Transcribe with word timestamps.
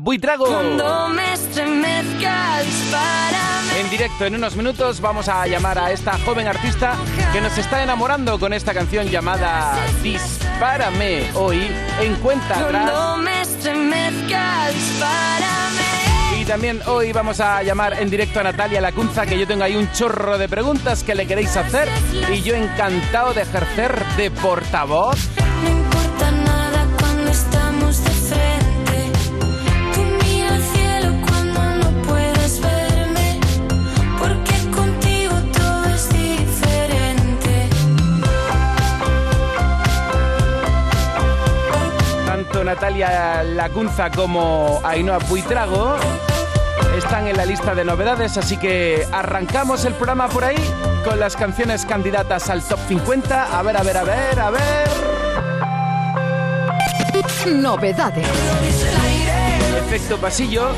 Buitrago. 0.00 0.46
En 3.78 3.90
directo, 3.90 4.24
en 4.24 4.34
unos 4.34 4.56
minutos, 4.56 5.00
vamos 5.00 5.28
a 5.28 5.46
llamar 5.46 5.78
a 5.78 5.92
esta 5.92 6.18
joven 6.18 6.46
artista 6.46 6.96
que 7.32 7.40
nos 7.40 7.56
está 7.58 7.82
enamorando 7.82 8.38
con 8.38 8.52
esta 8.52 8.74
canción 8.74 9.08
llamada 9.08 9.74
Dispárame. 10.02 11.30
Hoy 11.34 11.66
en 12.00 12.14
cuenta 12.16 12.58
atrás. 12.60 12.92
Y 16.38 16.44
también 16.46 16.80
hoy 16.86 17.12
vamos 17.12 17.40
a 17.40 17.62
llamar 17.62 18.00
en 18.00 18.08
directo 18.08 18.40
a 18.40 18.44
Natalia 18.44 18.80
Lacunza, 18.80 19.26
que 19.26 19.38
yo 19.38 19.46
tengo 19.46 19.64
ahí 19.64 19.76
un 19.76 19.92
chorro 19.92 20.38
de 20.38 20.48
preguntas 20.48 21.02
que 21.02 21.14
le 21.14 21.26
queréis 21.26 21.54
hacer 21.56 21.88
y 22.32 22.40
yo 22.40 22.54
encantado 22.54 23.34
de 23.34 23.42
ejercer 23.42 24.02
de 24.16 24.30
portavoz. 24.30 25.18
Natalia 42.70 43.42
Lacunza 43.42 44.10
como 44.12 44.80
Ainhoa 44.84 45.18
Buitrago 45.18 45.96
están 46.96 47.26
en 47.26 47.36
la 47.36 47.44
lista 47.44 47.74
de 47.74 47.84
novedades, 47.84 48.36
así 48.36 48.56
que 48.58 49.08
arrancamos 49.10 49.84
el 49.86 49.94
programa 49.94 50.28
por 50.28 50.44
ahí 50.44 50.56
con 51.04 51.18
las 51.18 51.34
canciones 51.34 51.84
candidatas 51.84 52.48
al 52.48 52.62
top 52.62 52.78
50. 52.86 53.58
A 53.58 53.62
ver, 53.62 53.76
a 53.76 53.82
ver, 53.82 53.96
a 53.96 54.04
ver, 54.04 54.38
a 54.38 54.50
ver. 54.50 54.88
Novedades. 57.48 58.28
Efecto 59.86 60.16
pasillo, 60.18 60.68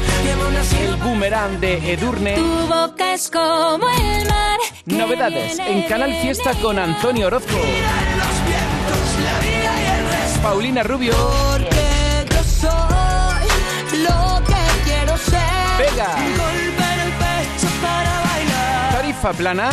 el 0.81 0.97
boomerang 0.97 1.61
de 1.61 1.93
Edurne. 1.93 2.37
Tu 2.37 2.67
boca 2.69 3.13
es 3.13 3.31
como 3.31 3.87
el 3.87 4.29
mar. 4.29 4.59
Novedades 4.87 5.59
en 5.59 5.83
Canal 5.83 6.15
Fiesta 6.23 6.55
con 6.55 6.79
Antonio 6.79 7.27
Orozco. 7.27 7.59
Paulina 10.43 10.83
Rubio. 10.83 11.52
Plana. 19.31 19.71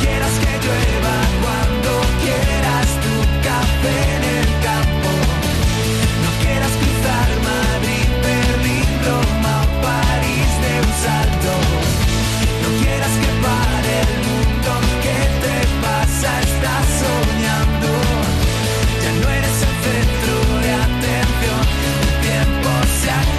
quieras 0.00 0.32
que 0.42 0.52
llueva 0.66 1.16
cuando 1.44 1.90
quieras 2.24 2.88
tu 3.04 3.14
café 3.46 3.96
en 4.16 4.24
el 4.34 4.48
campo. 4.66 5.10
No 6.24 6.30
quieras 6.42 6.72
cruzar 6.82 7.28
Madrid, 7.50 8.06
Berlín, 8.26 8.88
Roma 9.06 9.54
o 9.62 9.66
París 9.80 10.50
de 10.64 10.72
un 10.82 10.92
salto. 11.06 11.52
No 12.62 12.68
quieras 12.82 13.14
que 13.22 13.30
pare 13.46 13.94
el 14.06 14.14
mundo, 14.26 14.70
¿qué 15.04 15.20
te 15.44 15.56
pasa? 15.84 16.30
Estás 16.42 16.86
soñando. 16.98 17.90
Ya 19.02 19.12
no 19.22 19.26
eres 19.38 19.58
el 19.70 19.76
centro 19.86 20.34
de 20.64 20.70
atención, 20.86 21.62
el 21.94 22.10
tiempo 22.26 22.70
se 23.00 23.08
ha 23.10 23.33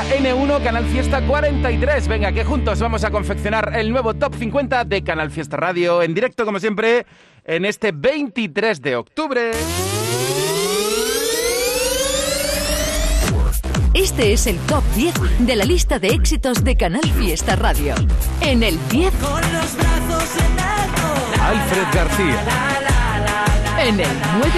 Almohadilla 0.00 0.34
N1, 0.34 0.62
Canal 0.62 0.84
Fiesta 0.86 1.20
43. 1.20 2.08
Venga, 2.08 2.32
que 2.32 2.44
juntos 2.44 2.80
vamos 2.80 3.04
a 3.04 3.10
confeccionar 3.10 3.72
el 3.74 3.90
nuevo 3.90 4.14
Top 4.14 4.34
50 4.34 4.84
de 4.84 5.02
Canal 5.02 5.30
Fiesta 5.30 5.56
Radio, 5.56 6.02
en 6.02 6.14
directo 6.14 6.44
como 6.44 6.58
siempre, 6.58 7.06
en 7.44 7.64
este 7.64 7.92
23 7.92 8.80
de 8.80 8.96
octubre. 8.96 9.50
Este 13.92 14.32
es 14.32 14.46
el 14.46 14.56
top 14.60 14.84
10 14.94 15.14
de 15.40 15.56
la 15.56 15.64
lista 15.64 15.98
de 15.98 16.08
éxitos 16.08 16.64
de 16.64 16.76
Canal 16.76 17.04
Fiesta 17.18 17.56
Radio. 17.56 17.94
En 18.40 18.62
el 18.62 18.78
10, 18.88 19.12
Con 19.14 19.40
los 19.52 19.76
brazos 19.76 20.36
en 20.36 20.60
alto. 20.60 21.42
Alfred 21.42 21.84
García. 21.92 22.44
en 23.86 24.00
el 24.00 24.08
9, 24.38 24.50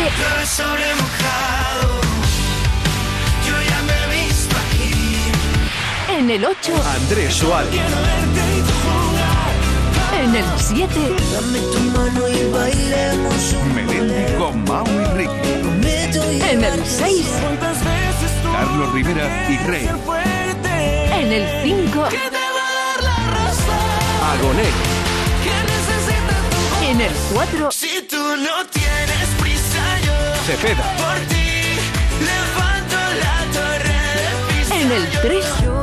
en 6.23 6.31
el 6.31 6.45
8, 6.45 6.73
Andrés 6.97 7.35
Suárez. 7.35 7.71
Quiero 7.71 7.89
verte 7.97 8.43
y 8.57 8.61
tú 8.61 8.75
jugar. 8.87 10.25
en 10.25 10.35
el 10.37 10.45
7, 10.57 11.17
Dame 11.33 11.59
tu 11.59 11.79
mano 11.99 12.29
y 12.29 12.51
bailemos 12.53 13.55
Melendi 13.75 14.33
con 14.39 14.65
Mau 14.65 14.87
y 14.87 15.05
Ricky. 15.17 16.49
En 16.51 16.65
el 16.65 16.85
6, 16.87 17.27
cuántas 17.41 17.79
veces 17.79 18.43
tú 18.43 18.53
Carlos 18.53 18.93
Rivera 18.93 19.47
y 19.51 19.57
Rey. 19.67 19.89
fuerte. 20.05 21.21
en 21.21 21.33
el 21.33 21.63
5, 21.65 22.09
Que 22.09 22.17
te 22.19 22.31
va 22.31 22.67
a 22.69 22.73
dar 22.77 23.03
la 23.03 23.17
razón. 23.31 24.39
Agoné. 24.39 24.69
En 26.91 27.01
el 27.01 27.13
4, 27.33 27.71
Si 27.73 28.03
tú 28.09 28.17
no 28.17 28.67
tienes 28.71 29.29
prisa, 29.41 29.99
yo 30.05 30.13
Cepeda. 30.47 30.85
por 30.99 31.19
ti 31.29 31.79
levanto 32.21 32.97
la 33.23 33.37
torre 33.53 34.01
de 34.19 34.61
Pisa. 34.63 34.75
en 34.81 34.93
el 34.93 35.09
3, 35.23 35.45
Yo 35.63 35.73
podría 35.73 35.81
imaginarme 35.81 35.82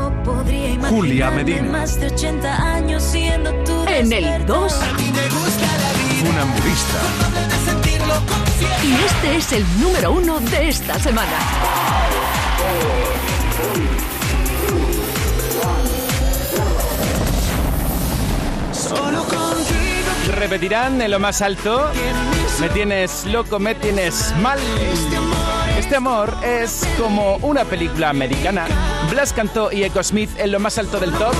Julia 0.90 1.30
Medina. 1.30 1.72
más 1.72 2.00
de 2.00 2.08
80 2.08 2.74
años 2.74 3.04
siendo 3.04 3.52
tu 3.64 3.84
en 3.88 4.12
el 4.12 4.44
2 4.48 4.74
A 4.74 4.94
mí 4.94 5.12
me 5.14 5.30
gusta 5.30 5.68
la 5.78 5.94
vida. 5.94 6.26
Funambulista. 6.26 7.00
y 8.84 8.94
este 9.06 9.38
es 9.38 9.52
el 9.54 9.80
número 9.80 10.14
1 10.14 10.40
de 10.40 10.70
esta 10.70 10.98
semana. 10.98 11.38
Solo 18.74 19.24
contigo 19.26 20.36
Repetirán 20.36 21.02
en 21.04 21.12
lo 21.12 21.20
más 21.20 21.44
alto. 21.44 21.92
Me 22.60 22.70
tienes 22.70 23.26
loco, 23.26 23.60
me 23.60 23.76
tienes 23.76 24.34
mal. 24.42 24.58
Este 24.92 25.18
amor 25.18 25.49
es 26.44 26.86
como 27.00 27.38
una 27.38 27.64
película 27.64 28.10
americana. 28.10 28.68
Blas 29.10 29.32
cantó 29.32 29.72
y 29.72 29.84
Echo 29.84 30.04
Smith 30.04 30.30
en 30.38 30.52
lo 30.52 30.60
más 30.60 30.78
alto 30.78 31.00
del 31.00 31.12
top. 31.14 31.34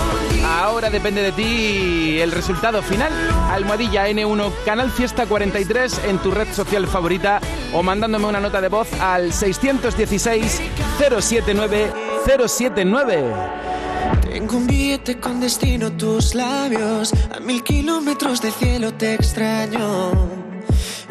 Ahora 0.46 0.90
depende 0.90 1.22
de 1.22 1.32
ti 1.34 2.20
el 2.20 2.32
resultado 2.32 2.82
final. 2.82 3.12
Almohadilla 3.52 4.08
N1 4.08 4.52
Canal 4.64 4.92
Fiesta 4.92 5.26
43 5.26 6.02
en 6.08 6.20
tu 6.20 6.32
red 6.32 6.48
social 6.54 6.88
favorita 6.88 7.42
o 7.74 7.84
mandándome 7.84 8.28
una 8.28 8.40
nota 8.40 8.62
de 8.62 8.70
voz 8.70 8.88
al 9.02 9.34
616 9.34 10.62
079 11.20 11.92
079. 12.26 13.34
Tengo 14.22 14.58
un 14.58 14.68
billete 14.68 15.20
con 15.20 15.42
destino 15.42 15.92
tus 15.92 16.34
labios. 16.34 17.14
A 17.36 17.40
mil 17.42 17.62
kilómetros 17.62 18.42
de 18.42 18.52
cielo 18.52 18.94
te 18.94 19.16
extraño. 19.16 20.12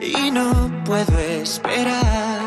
Y 0.00 0.30
no 0.30 0.82
puedo 0.84 1.18
esperar. 1.18 2.38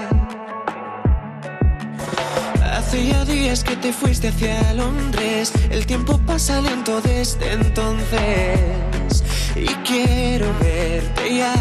Hace 2.92 3.08
ya 3.08 3.24
días 3.24 3.64
que 3.64 3.78
te 3.78 3.94
fuiste 3.94 4.28
hacia 4.28 4.74
Londres. 4.74 5.54
El 5.70 5.86
tiempo 5.86 6.20
pasa 6.28 6.60
lento 6.60 7.00
desde 7.00 7.54
entonces. 7.54 9.24
Y 9.56 9.68
quiero 9.88 10.48
verte 10.60 11.38
ya. 11.38 11.54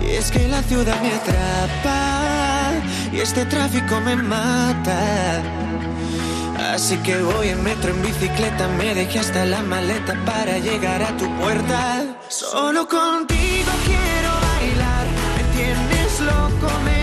Y 0.00 0.12
es 0.12 0.30
que 0.30 0.46
la 0.46 0.62
ciudad 0.62 0.94
me 1.02 1.12
atrapa. 1.14 2.74
Y 3.12 3.18
este 3.18 3.44
tráfico 3.46 4.00
me 4.02 4.14
mata. 4.14 5.42
Así 6.72 6.96
que 6.98 7.20
voy 7.22 7.48
en 7.48 7.64
metro, 7.64 7.90
en 7.90 8.02
bicicleta, 8.02 8.68
me 8.78 8.94
dejé 8.94 9.18
hasta 9.18 9.44
la 9.46 9.62
maleta 9.62 10.14
para 10.24 10.58
llegar 10.58 11.02
a 11.02 11.16
tu 11.16 11.26
puerta. 11.38 12.04
Solo 12.28 12.86
contigo 12.86 13.72
quiero 13.84 14.30
bailar, 14.46 15.06
me 15.36 15.42
tienes 15.56 16.20
loco, 16.20 16.72
me 16.84 16.95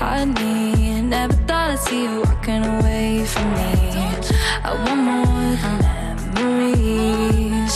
had 0.00 0.28
me. 0.40 1.02
Never 1.02 1.34
thought 1.46 1.70
I'd 1.72 1.78
see 1.78 2.04
you 2.04 2.22
walking 2.24 2.64
away 2.74 3.24
from 3.32 3.48
me. 3.58 3.72
I 4.68 4.70
want 4.84 5.00
more 5.08 5.50
than 5.62 5.78
memories. 6.34 7.74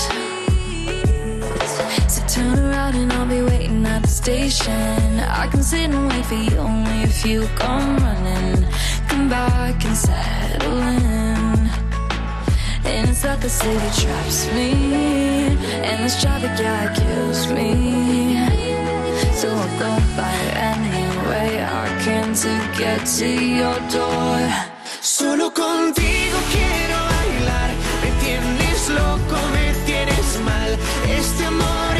So 2.12 2.20
turn 2.34 2.58
around 2.58 2.94
and 3.00 3.12
I'll 3.12 3.28
be 3.28 3.42
waiting. 3.42 3.84
At 3.86 4.02
the 4.02 4.08
station. 4.08 5.20
I 5.42 5.46
can 5.50 5.62
sit 5.62 5.90
and 5.90 6.08
wait 6.10 6.24
for 6.24 6.40
you 6.46 6.56
only 6.56 7.02
if 7.02 7.26
you 7.26 7.40
come 7.62 7.98
running. 7.98 8.64
Come 9.08 9.28
back 9.28 9.84
and 9.84 9.96
settle 9.96 10.78
in. 10.78 11.68
And 12.90 13.10
it's 13.10 13.22
like 13.24 13.40
the 13.40 13.50
city 13.50 13.90
traps 14.00 14.46
me. 14.54 14.70
And 15.88 15.96
this 16.02 16.16
traffic, 16.22 16.52
yeah, 16.58 16.94
kills 16.98 17.40
me. 17.52 17.72
So 19.40 19.48
I'll 19.50 19.78
go 19.78 19.90
by 20.16 20.34
any 20.72 20.93
can 22.04 22.34
to 22.34 22.54
get 22.76 23.06
to 23.06 23.26
your 23.26 23.78
door. 23.88 24.40
Solo 25.00 25.50
contigo 25.50 26.38
quiero 26.52 26.98
bailar. 27.14 27.70
Me 28.02 28.10
tienes 28.22 28.88
loco, 28.90 29.36
me 29.54 29.66
tienes 29.86 30.28
mal. 30.44 30.70
Este 31.18 31.46
amor 31.46 31.93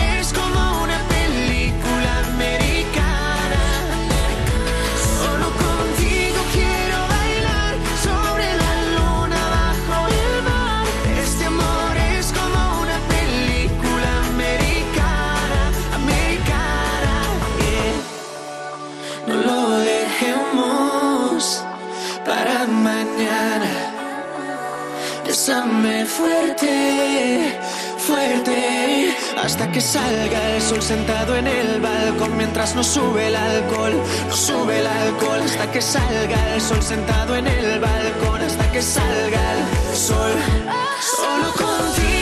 Fuerte, 26.07 27.59
fuerte, 27.97 29.17
hasta 29.43 29.71
que 29.73 29.81
salga 29.81 30.55
el 30.55 30.61
sol 30.63 30.83
sentado 30.83 31.37
en 31.37 31.47
el 31.47 31.81
balcón 31.81 32.37
mientras 32.37 32.75
no 32.75 32.85
sube 32.85 33.29
el 33.29 33.37
alcohol, 33.37 33.95
no 34.29 34.37
sube 34.37 34.81
el 34.81 34.87
alcohol, 34.87 35.41
hasta 35.43 35.71
que 35.73 35.81
salga 35.81 36.55
el 36.55 36.61
sol 36.61 36.83
sentado 36.83 37.37
en 37.37 37.47
el 37.47 37.81
balcón, 37.81 38.43
hasta 38.43 38.71
que 38.71 38.83
salga 38.83 39.41
el 39.91 39.97
sol. 39.97 40.33
Solo 41.01 41.53
contigo 41.53 42.14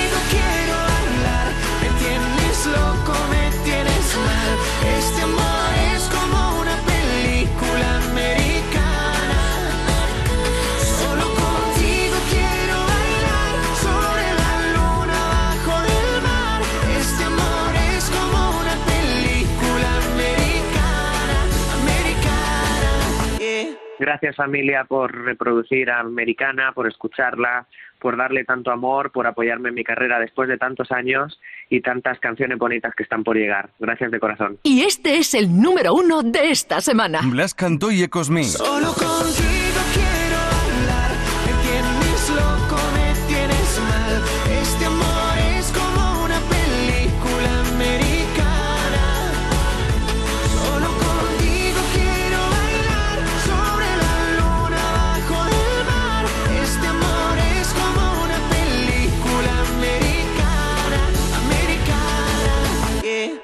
Gracias 24.03 24.35
familia 24.35 24.83
por 24.83 25.15
reproducir 25.15 25.89
a 25.89 26.01
Americana, 26.01 26.73
por 26.73 26.89
escucharla, 26.89 27.69
por 28.01 28.17
darle 28.17 28.45
tanto 28.45 28.73
amor, 28.73 29.13
por 29.13 29.29
apoyarme 29.29 29.69
en 29.69 29.77
mi 29.77 29.85
carrera 29.85 30.19
después 30.19 30.49
de 30.49 30.59
tantos 30.59 30.91
años 30.91 31.39
y 31.71 31.83
tantas 31.83 32.19
canciones 32.19 32.59
bonitas 32.59 32.97
que 32.97 33.05
están 33.05 33.23
por 33.23 33.37
llegar. 33.37 33.71
Gracias 33.79 34.11
de 34.11 34.19
corazón. 34.19 34.59
Y 34.65 34.81
este 34.81 35.19
es 35.19 35.35
el 35.35 35.57
número 35.57 35.95
uno 35.95 36.25
de 36.25 36.51
esta 36.51 36.81
semana. 36.81 37.21
Blas 37.23 37.55
Cantó 37.55 37.93
y. 37.93 38.05
Solo 38.43 38.89
contigo 38.89 39.81
quiero 39.95 40.32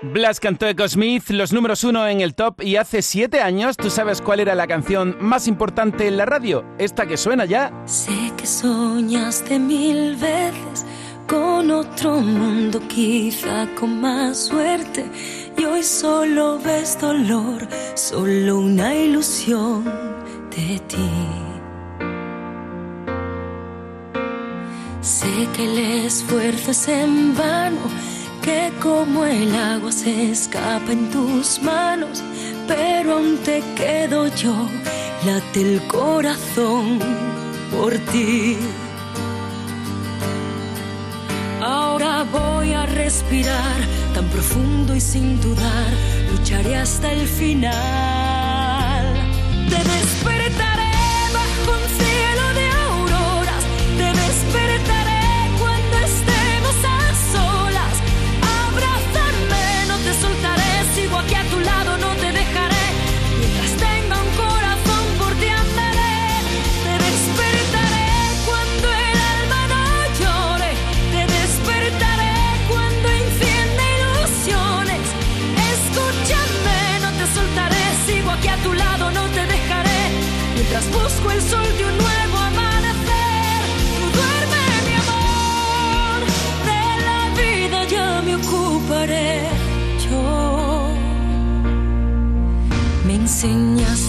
Blas 0.01 0.39
cantó 0.39 0.69
Echo 0.69 0.89
Smith, 0.89 1.29
los 1.31 1.53
números 1.53 1.83
uno 1.83 2.07
en 2.07 2.21
el 2.21 2.37
top 2.37 2.63
y 2.63 2.77
hace 2.77 3.03
siete 3.03 3.41
años, 3.41 3.77
¿tú 3.77 3.91
sabes 3.91 4.23
cuál 4.23 4.39
era 4.39 4.55
la 4.55 4.69
canción 4.69 5.17
más 5.19 5.49
importante 5.49 6.07
en 6.07 6.17
la 6.17 6.25
radio? 6.25 6.65
Esta 6.79 7.05
que 7.07 7.17
suena 7.17 7.45
ya. 7.47 7.73
Sé 7.85 8.33
que 8.37 8.47
soñaste 8.47 9.59
mil 9.59 10.15
veces 10.15 10.87
con 11.27 11.73
otro 11.73 12.21
mundo, 12.21 12.81
quizá 12.87 13.67
con 13.75 14.01
más 14.01 14.47
suerte. 14.47 15.05
Y 15.57 15.65
hoy 15.65 15.83
solo 15.83 16.61
ves 16.61 17.01
dolor, 17.01 17.67
solo 17.97 18.59
una 18.61 18.95
ilusión 18.95 19.85
de 20.55 20.79
ti. 20.87 21.11
Sé 25.01 25.49
que 25.57 25.65
el 25.65 26.05
esfuerzo 26.07 26.71
es 26.71 26.87
en 26.87 27.37
vano, 27.37 27.81
que 28.49 28.73
como 28.81 29.27
el 29.27 29.55
agua 29.55 29.93
se 29.93 30.31
escapa 30.31 30.91
en 30.91 31.11
tus 31.11 31.61
manos, 31.61 32.23
pero 32.67 33.17
aún 33.17 33.37
te 33.45 33.63
quedo 33.77 34.27
yo, 34.37 34.57
late 35.27 35.61
el 35.61 35.83
corazón 35.87 36.99
por 37.71 37.93
ti. 38.11 38.57
Ahora 41.61 42.25
voy 42.33 42.73
a 42.73 42.87
respirar 42.87 43.81
tan 44.15 44.27
profundo 44.29 44.95
y 44.95 45.01
sin 45.01 45.39
dudar, 45.43 45.91
lucharé 46.31 46.77
hasta 46.77 47.13
el 47.13 47.27
final. 47.27 48.48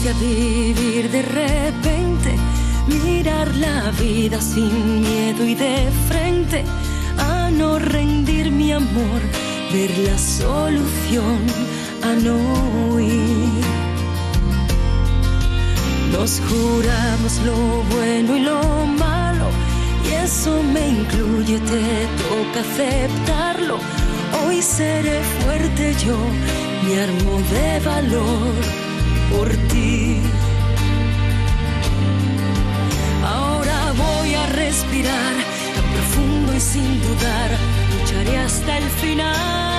A 0.10 0.14
vivir 0.14 1.12
de 1.12 1.22
repente, 1.22 2.36
mirar 2.88 3.54
la 3.56 3.92
vida 3.92 4.42
sin 4.42 5.02
miedo 5.02 5.46
y 5.46 5.54
de 5.54 5.88
frente, 6.08 6.64
a 7.18 7.52
no 7.52 7.78
rendir 7.78 8.52
mi 8.52 8.72
amor, 8.72 9.22
ver 9.72 9.92
la 10.00 10.18
solución, 10.18 11.40
a 12.02 12.14
no 12.26 12.38
huir. 12.94 13.64
Nos 16.12 16.42
juramos 16.48 17.34
lo 17.46 17.84
bueno 17.96 18.36
y 18.36 18.40
lo 18.40 18.62
malo, 18.86 19.48
y 20.06 20.14
eso 20.26 20.64
me 20.74 20.90
incluye, 20.90 21.60
te 21.60 22.08
toca 22.24 22.62
aceptarlo. 22.62 23.78
Hoy 24.42 24.62
seré 24.62 25.22
fuerte 25.40 25.96
yo, 26.04 26.18
me 26.86 27.00
armo 27.00 27.34
de 27.52 27.80
valor 27.86 28.89
por 29.32 29.50
ti. 29.70 30.18
Ahora 33.26 33.94
voy 33.98 34.34
a 34.34 34.46
respirar 34.48 35.34
tan 35.76 35.86
profundo 35.94 36.56
y 36.56 36.60
sin 36.60 37.02
dudar, 37.02 37.50
lucharé 37.92 38.38
hasta 38.38 38.78
el 38.78 38.90
final. 39.02 39.79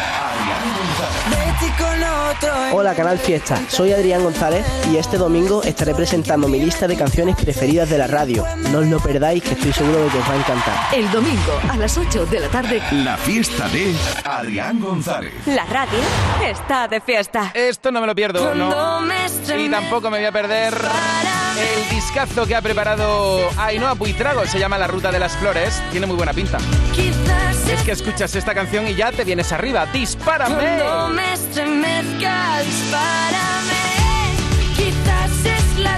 Hola 2.73 2.95
Canal 2.95 3.19
Fiesta, 3.19 3.59
soy 3.67 3.91
Adrián 3.93 4.23
González 4.23 4.65
y 4.91 4.97
este 4.97 5.17
domingo 5.17 5.61
estaré 5.63 5.93
presentando 5.93 6.47
mi 6.47 6.59
lista 6.59 6.87
de 6.87 6.97
canciones 6.97 7.35
preferidas 7.35 7.89
de 7.89 7.97
la 7.97 8.07
radio. 8.07 8.45
No 8.71 8.79
os 8.79 8.87
lo 8.87 8.99
perdáis 8.99 9.43
que 9.43 9.51
estoy 9.51 9.71
seguro 9.73 10.03
de 10.05 10.09
que 10.09 10.17
os 10.17 10.29
va 10.29 10.33
a 10.33 10.37
encantar. 10.37 10.73
el 10.93 11.11
domingo 11.11 11.59
a 11.69 11.77
las 11.77 11.97
8 11.97 12.25
de 12.25 12.39
la 12.39 12.47
tarde, 12.47 12.81
La 12.91 13.17
fiesta 13.17 13.67
de 13.69 13.93
Adrián 14.23 14.79
González. 14.79 15.33
La 15.45 15.65
radio 15.65 15.99
está 16.43 16.87
de 16.87 16.99
fiesta. 17.01 17.51
Esto 17.53 17.91
no 17.91 18.01
me 18.01 18.07
lo 18.07 18.15
pierdo, 18.15 18.55
no. 18.55 19.01
Y 19.57 19.69
tampoco 19.69 20.09
me 20.09 20.17
voy 20.17 20.25
a 20.27 20.31
perder 20.31 20.73
el 20.73 21.89
discazo 21.95 22.47
que 22.47 22.55
ha 22.55 22.61
preparado 22.61 23.39
Ainhoa 23.57 23.95
Puitrago. 23.95 24.45
Se 24.47 24.57
llama 24.57 24.77
La 24.77 24.87
Ruta 24.87 25.11
de 25.11 25.19
las 25.19 25.35
Flores. 25.37 25.81
Tiene 25.91 26.07
muy 26.07 26.15
buena 26.15 26.33
pinta. 26.33 26.57
Quizás 26.95 27.67
Es 27.69 27.81
que 27.83 27.91
escuchas 27.91 28.33
esta 28.35 28.53
canción 28.53 28.87
y 28.87 28.95
ya 28.95 29.11
te 29.11 29.23
vienes 29.23 29.51
arriba. 29.51 29.85
¡Dispárame! 29.87 30.79
Dispárame. 32.65 33.83
Quizás 34.75 35.45
es 35.45 35.79
la 35.79 35.97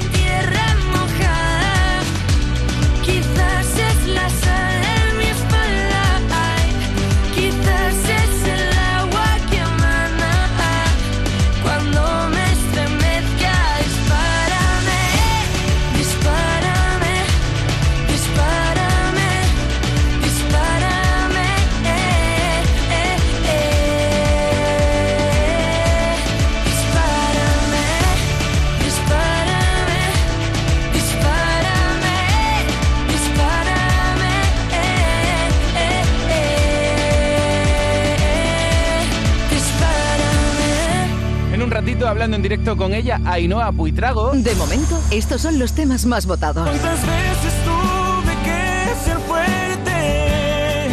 Hablando 42.07 42.35
en 42.35 42.43
directo 42.43 42.75
con 42.75 42.93
ella, 42.93 43.21
Ainhoa 43.25 43.71
Puitrago. 43.71 44.31
de 44.33 44.53
momento, 44.55 44.99
estos 45.09 45.41
son 45.41 45.57
los 45.57 45.73
temas 45.73 46.05
más 46.05 46.25
votados. 46.25 46.67
¿Cuántas 46.67 47.01
veces 47.01 47.53
tuve 47.63 48.33
que 48.43 49.05
ser 49.05 49.17
fuerte? 49.19 50.89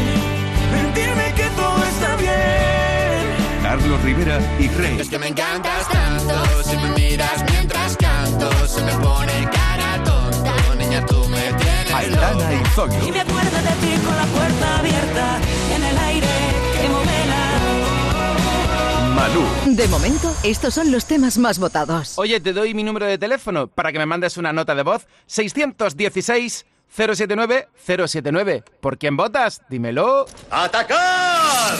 Mentirme 0.73 1.35
que 1.35 1.45
todo 1.57 1.85
está 1.85 2.17
bien. 2.17 3.63
Carlos 3.63 4.03
Rivera 4.03 4.39
y 4.59 4.69
Rey. 4.69 4.99
Es 5.01 5.09
que 5.09 5.19
me 5.19 5.29
encantas 5.29 5.89
tanto, 5.89 6.63
si 6.65 6.77
me 6.77 6.91
miras 6.93 7.45
mientras 7.51 7.97
canto, 7.97 8.51
se 8.67 8.83
me 8.83 8.93
pone 8.93 9.49
cara 9.53 10.03
tonta, 10.05 10.55
niña 10.79 11.05
tú 11.07 11.29
me 11.29 11.53
tienes 11.55 11.93
Aitana 11.95 12.55
y 12.55 12.65
Zoyo. 12.75 13.09
Y 13.09 13.13
me 13.13 13.21
acuerdo 13.21 13.57
de 13.57 13.87
ti 13.87 14.01
con 14.05 14.17
la 14.17 14.25
puerta 14.27 14.79
abierta 14.79 15.39
en 15.75 15.83
el 15.85 15.99
aire. 15.99 16.50
Malú. 19.21 19.45
De 19.67 19.87
momento, 19.89 20.35
estos 20.43 20.73
son 20.73 20.91
los 20.91 21.05
temas 21.05 21.37
más 21.37 21.59
votados. 21.59 22.19
Oye, 22.19 22.41
te 22.41 22.55
doy 22.55 22.73
mi 22.73 22.83
número 22.83 23.05
de 23.05 23.19
teléfono 23.19 23.67
para 23.67 23.93
que 23.93 23.99
me 23.99 24.07
mandes 24.07 24.39
una 24.39 24.51
nota 24.51 24.75
de 24.75 24.83
voz. 24.83 25.07
616 25.27 26.65
079 26.89 27.69
079. 27.77 28.65
¿Por 28.81 28.97
quién 28.97 29.19
votas? 29.19 29.61
Dímelo. 29.69 30.25
¡Atacar! 30.51 31.75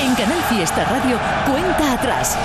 En 0.00 0.14
Canal 0.14 0.42
Fiesta 0.44 0.84
Radio, 0.84 1.18
cuenta 1.50 1.94
atrás. 1.94 2.38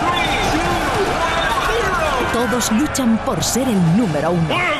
Todos 2.33 2.71
luchan 2.71 3.19
por 3.23 3.43
ser 3.43 3.67
el 3.67 3.97
número 3.97 4.31
uno. 4.31 4.76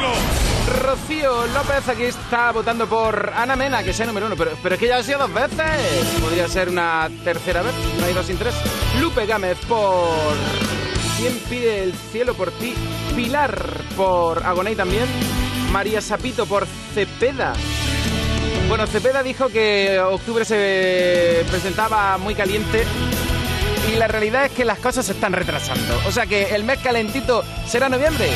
Rocío 0.68 1.48
López 1.48 1.88
aquí 1.88 2.04
está 2.04 2.52
votando 2.52 2.88
por 2.88 3.32
Ana 3.36 3.56
Mena, 3.56 3.84
que 3.84 3.94
sea 3.94 4.06
número 4.06 4.26
uno, 4.26 4.36
pero, 4.36 4.52
pero 4.62 4.76
es 4.76 4.80
que 4.80 4.88
ya 4.88 4.98
ha 4.98 5.04
sido 5.04 5.20
dos 5.20 5.34
veces. 5.34 6.06
Podría 6.22 6.48
ser 6.48 6.70
una 6.70 7.10
tercera 7.24 7.62
vez, 7.62 7.74
no 8.00 8.06
hay 8.06 8.14
dos 8.14 8.26
sin 8.26 8.38
tres. 8.38 8.54
Lupe 9.00 9.26
Gámez 9.26 9.58
por 9.68 10.36
¿Quién 11.18 11.36
pide 11.50 11.84
el 11.84 11.94
cielo 12.12 12.36
por 12.36 12.52
ti? 12.52 12.76
Pilar 13.16 13.60
por 13.96 14.46
Agoney 14.46 14.76
también. 14.76 15.06
María 15.72 16.00
Sapito 16.00 16.46
por 16.46 16.68
Cepeda. 16.94 17.54
Bueno, 18.70 18.86
Cepeda 18.86 19.24
dijo 19.24 19.50
que 19.50 20.00
octubre 20.00 20.46
se 20.46 21.44
presentaba 21.50 22.20
muy 22.20 22.36
caliente 22.36 22.84
y 23.92 23.96
la 23.96 24.08
realidad 24.08 24.46
es 24.46 24.52
que 24.52 24.64
las 24.64 24.78
cosas 24.78 25.08
se 25.08 25.14
están 25.14 25.34
retrasando. 25.34 26.00
O 26.06 26.12
sea 26.12 26.28
que 26.28 26.54
el 26.54 26.64
mes 26.64 26.78
calentito 26.80 27.44
será 27.66 27.90
noviembre. 27.90 28.30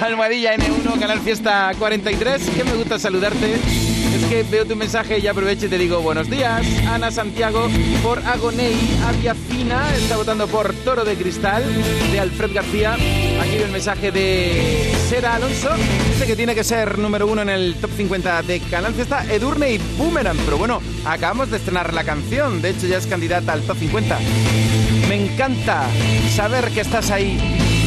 Almohadilla 0.00 0.54
N1, 0.56 0.98
Canal 0.98 1.20
Fiesta 1.20 1.72
43. 1.78 2.50
Que 2.50 2.64
me 2.64 2.72
gusta 2.72 2.98
saludarte. 2.98 3.54
Es 3.54 4.24
que 4.28 4.42
veo 4.44 4.64
tu 4.64 4.74
mensaje 4.74 5.18
y 5.18 5.26
aprovecho 5.26 5.66
y 5.66 5.68
te 5.68 5.76
digo 5.76 6.00
buenos 6.00 6.28
días. 6.30 6.66
Ana 6.88 7.10
Santiago 7.10 7.68
por 8.02 8.18
Agoney. 8.20 8.98
Avia 9.06 9.34
Fina 9.34 9.94
está 9.94 10.16
votando 10.16 10.46
por 10.48 10.72
Toro 10.84 11.04
de 11.04 11.16
Cristal 11.16 11.62
de 12.10 12.18
Alfred 12.18 12.54
García. 12.54 12.94
Aquí 12.94 13.56
veo 13.56 13.66
el 13.66 13.72
mensaje 13.72 14.10
de 14.10 14.90
Sera 15.10 15.34
Alonso. 15.34 15.68
Dice 16.12 16.26
que 16.26 16.34
tiene 16.34 16.54
que 16.54 16.64
ser 16.64 16.98
número 16.98 17.26
uno 17.26 17.42
en 17.42 17.50
el 17.50 17.74
top 17.74 17.90
50 17.94 18.42
de 18.42 18.60
Canal 18.60 18.94
Fiesta. 18.94 19.26
Edurne 19.30 19.72
y 19.72 19.78
Boomerang. 19.98 20.38
Pero 20.46 20.56
bueno, 20.56 20.80
acabamos 21.04 21.50
de 21.50 21.58
estrenar 21.58 21.92
la 21.92 22.04
canción. 22.04 22.62
De 22.62 22.70
hecho, 22.70 22.86
ya 22.86 22.96
es 22.96 23.06
candidata 23.06 23.52
al 23.52 23.62
top 23.62 23.76
50. 23.78 24.18
Me 25.08 25.26
encanta 25.26 25.84
saber 26.34 26.70
que 26.70 26.80
estás 26.80 27.10
ahí. 27.10 27.38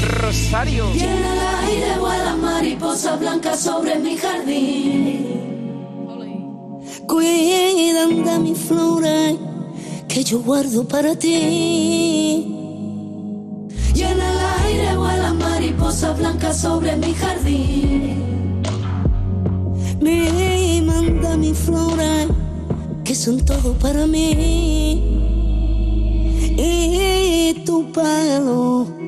Rosario. 0.04 0.86
Y 0.94 1.00
el 1.00 1.24
aire 1.68 2.00
vuelan 2.00 2.42
mariposas 2.42 3.20
blancas 3.20 3.60
sobre 3.62 4.00
mi 4.00 4.18
jardín. 4.18 5.44
Cuidan 7.08 8.24
de 8.24 9.40
que 10.08 10.24
yo 10.24 10.40
guardo 10.40 10.88
para 10.88 11.16
ti. 11.16 12.48
Y 13.96 14.02
en 14.02 14.20
el 14.20 14.40
aire 14.66 14.96
vuelan 14.98 15.38
mariposas 15.38 16.18
blancas 16.18 16.62
sobre 16.62 16.96
mi 16.98 17.14
jardín. 17.14 18.62
Me 20.02 20.82
manda 20.86 21.38
mis 21.38 21.58
flores 21.58 22.28
que 23.04 23.16
son 23.16 23.44
todo 23.46 23.74
para 23.74 24.06
mí. 24.06 25.02
Y 26.58 27.64
tu 27.66 27.92
pelo 27.92 29.03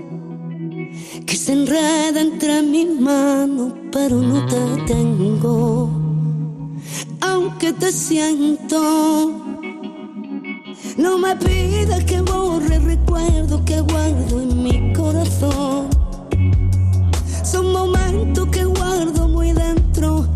que 1.26 1.36
se 1.36 1.54
enreda 1.54 2.22
entre 2.22 2.62
mis 2.62 3.00
manos, 3.00 3.74
pero 3.92 4.18
no 4.18 4.46
te 4.46 4.84
tengo. 4.86 5.90
Aunque 7.22 7.74
te 7.74 7.92
siento, 7.92 9.32
no 10.98 11.18
me 11.18 11.36
pidas 11.36 12.04
que 12.04 12.22
borre 12.22 12.80
recuerdos 12.80 13.62
que 13.62 13.82
guardo 13.82 14.42
en 14.42 14.64
mi 14.64 14.94
corazón. 14.94 15.90
Son 17.44 17.72
momentos 17.72 18.48
que 18.50 18.66
guardo 18.66 19.28
muy 19.28 19.52
dentro 19.52 20.35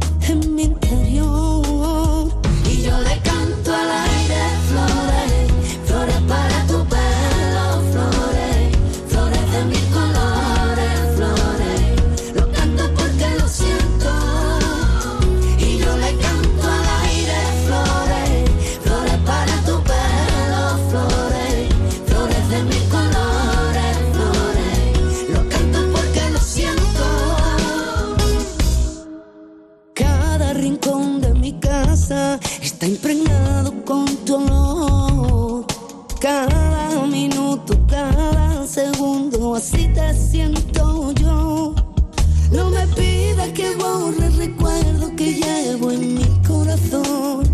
te 39.93 40.13
siento 40.13 41.11
yo. 41.13 41.75
No 42.51 42.69
me 42.69 42.87
pidas 42.87 43.49
que 43.49 43.75
borre 43.75 44.25
el 44.25 44.37
recuerdo 44.37 45.15
que 45.15 45.33
llevo 45.33 45.91
en 45.91 46.15
mi 46.15 46.41
corazón. 46.47 47.48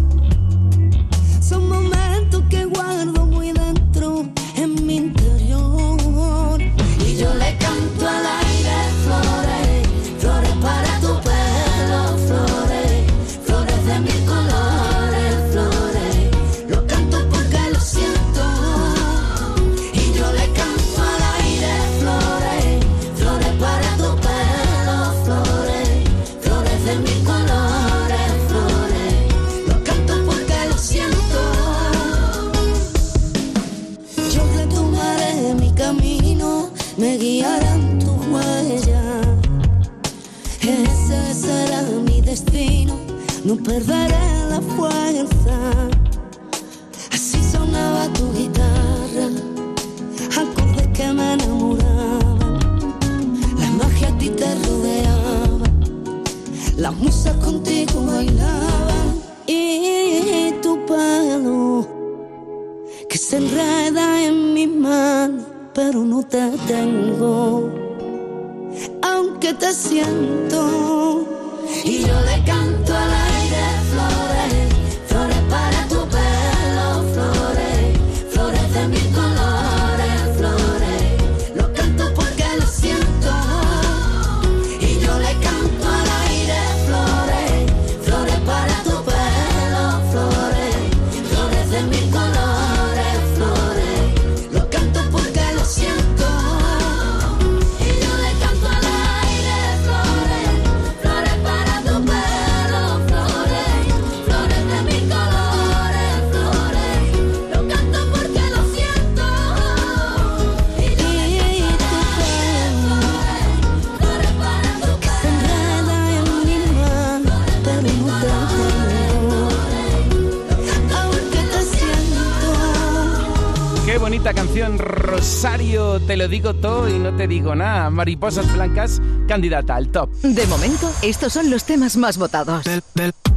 Digo 126.35 126.53
todo 126.53 126.89
y 126.89 126.99
no 126.99 127.15
te 127.15 127.29
digo 127.29 127.55
nada. 127.55 127.89
Mariposas 127.89 128.51
Blancas, 128.51 129.01
candidata 129.25 129.73
al 129.77 129.87
top. 129.87 130.09
De 130.21 130.45
momento, 130.47 130.91
estos 131.01 131.31
son 131.31 131.49
los 131.49 131.63
temas 131.63 131.95
más 131.95 132.17
votados. 132.17 132.65
de, 132.65 132.81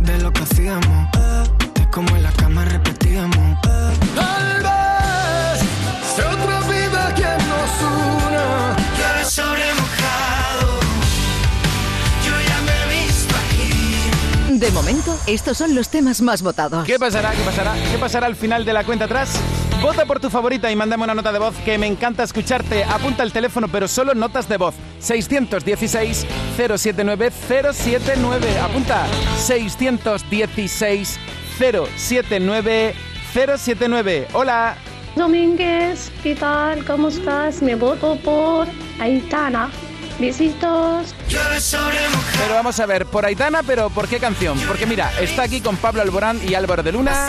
de 0.01 0.19
lo 0.21 0.33
que 0.33 0.43
hacíamos, 0.43 1.09
de 1.75 1.89
cómo 1.93 2.09
en 2.17 2.25
la 2.25 2.33
cama 2.33 2.65
repetíamos. 2.65 3.61
Tal 4.17 4.63
vez 4.65 5.63
sea 6.17 6.29
otra 6.29 6.61
vida 6.63 7.15
que 7.15 7.23
nos 7.23 7.71
una. 8.27 8.77
Llueve 8.99 9.25
sobre 9.25 9.75
mojado, 9.75 10.81
yo 12.27 12.33
ya 12.49 12.61
me 12.63 12.73
he 12.83 13.05
visto 13.07 13.35
aquí. 13.47 14.59
De 14.59 14.73
momento, 14.73 15.17
estos 15.29 15.57
son 15.57 15.77
los 15.77 15.89
temas 15.89 16.21
más 16.21 16.43
votados. 16.43 16.85
¿Qué 16.85 16.99
pasará? 16.99 17.31
¿Qué 17.31 17.43
pasará? 17.45 17.75
¿Qué 17.93 17.99
pasará 17.99 18.27
al 18.27 18.35
final 18.35 18.65
de 18.65 18.73
la 18.73 18.83
cuenta 18.83 19.05
atrás? 19.05 19.39
Vota 19.83 20.05
por 20.07 20.19
tu 20.19 20.29
favorita 20.29 20.71
y 20.73 20.77
mándame 20.77 21.05
una 21.05 21.15
nota 21.15 21.31
de 21.33 21.39
voz 21.39 21.55
que 21.65 21.79
me 21.79 21.87
encanta 21.87 22.25
escucharte. 22.25 22.83
Apunta 22.83 23.23
el 23.23 23.33
teléfono, 23.33 23.69
pero 23.69 23.87
solo 23.87 24.13
notas 24.13 24.49
de 24.49 24.57
voz. 24.57 24.75
616 24.99 26.27
079 26.57 27.31
079. 27.31 28.59
Apunta 28.59 29.07
616 29.37 31.19
079 31.59 32.95
079. 33.33 34.29
Hola. 34.33 34.77
Domínguez, 35.15 36.11
¿qué 36.23 36.35
tal? 36.35 36.85
¿Cómo 36.85 37.09
estás? 37.09 37.63
Me 37.63 37.77
voto 37.77 38.17
por 38.17 38.67
Aitana. 39.01 39.71
Besitos. 40.19 41.15
Pero 41.29 42.55
vamos 42.55 42.81
a 42.81 42.87
ver, 42.87 43.07
por 43.07 43.25
Aitana, 43.25 43.63
pero 43.63 43.89
¿por 43.91 44.09
qué 44.09 44.19
canción? 44.19 44.59
Porque 44.67 44.85
mira, 44.85 45.13
está 45.21 45.45
aquí 45.45 45.61
con 45.61 45.77
Pablo 45.77 46.03
Alborán 46.03 46.41
y 46.47 46.55
Álvaro 46.55 46.83
de 46.83 46.93
Luna. 46.93 47.29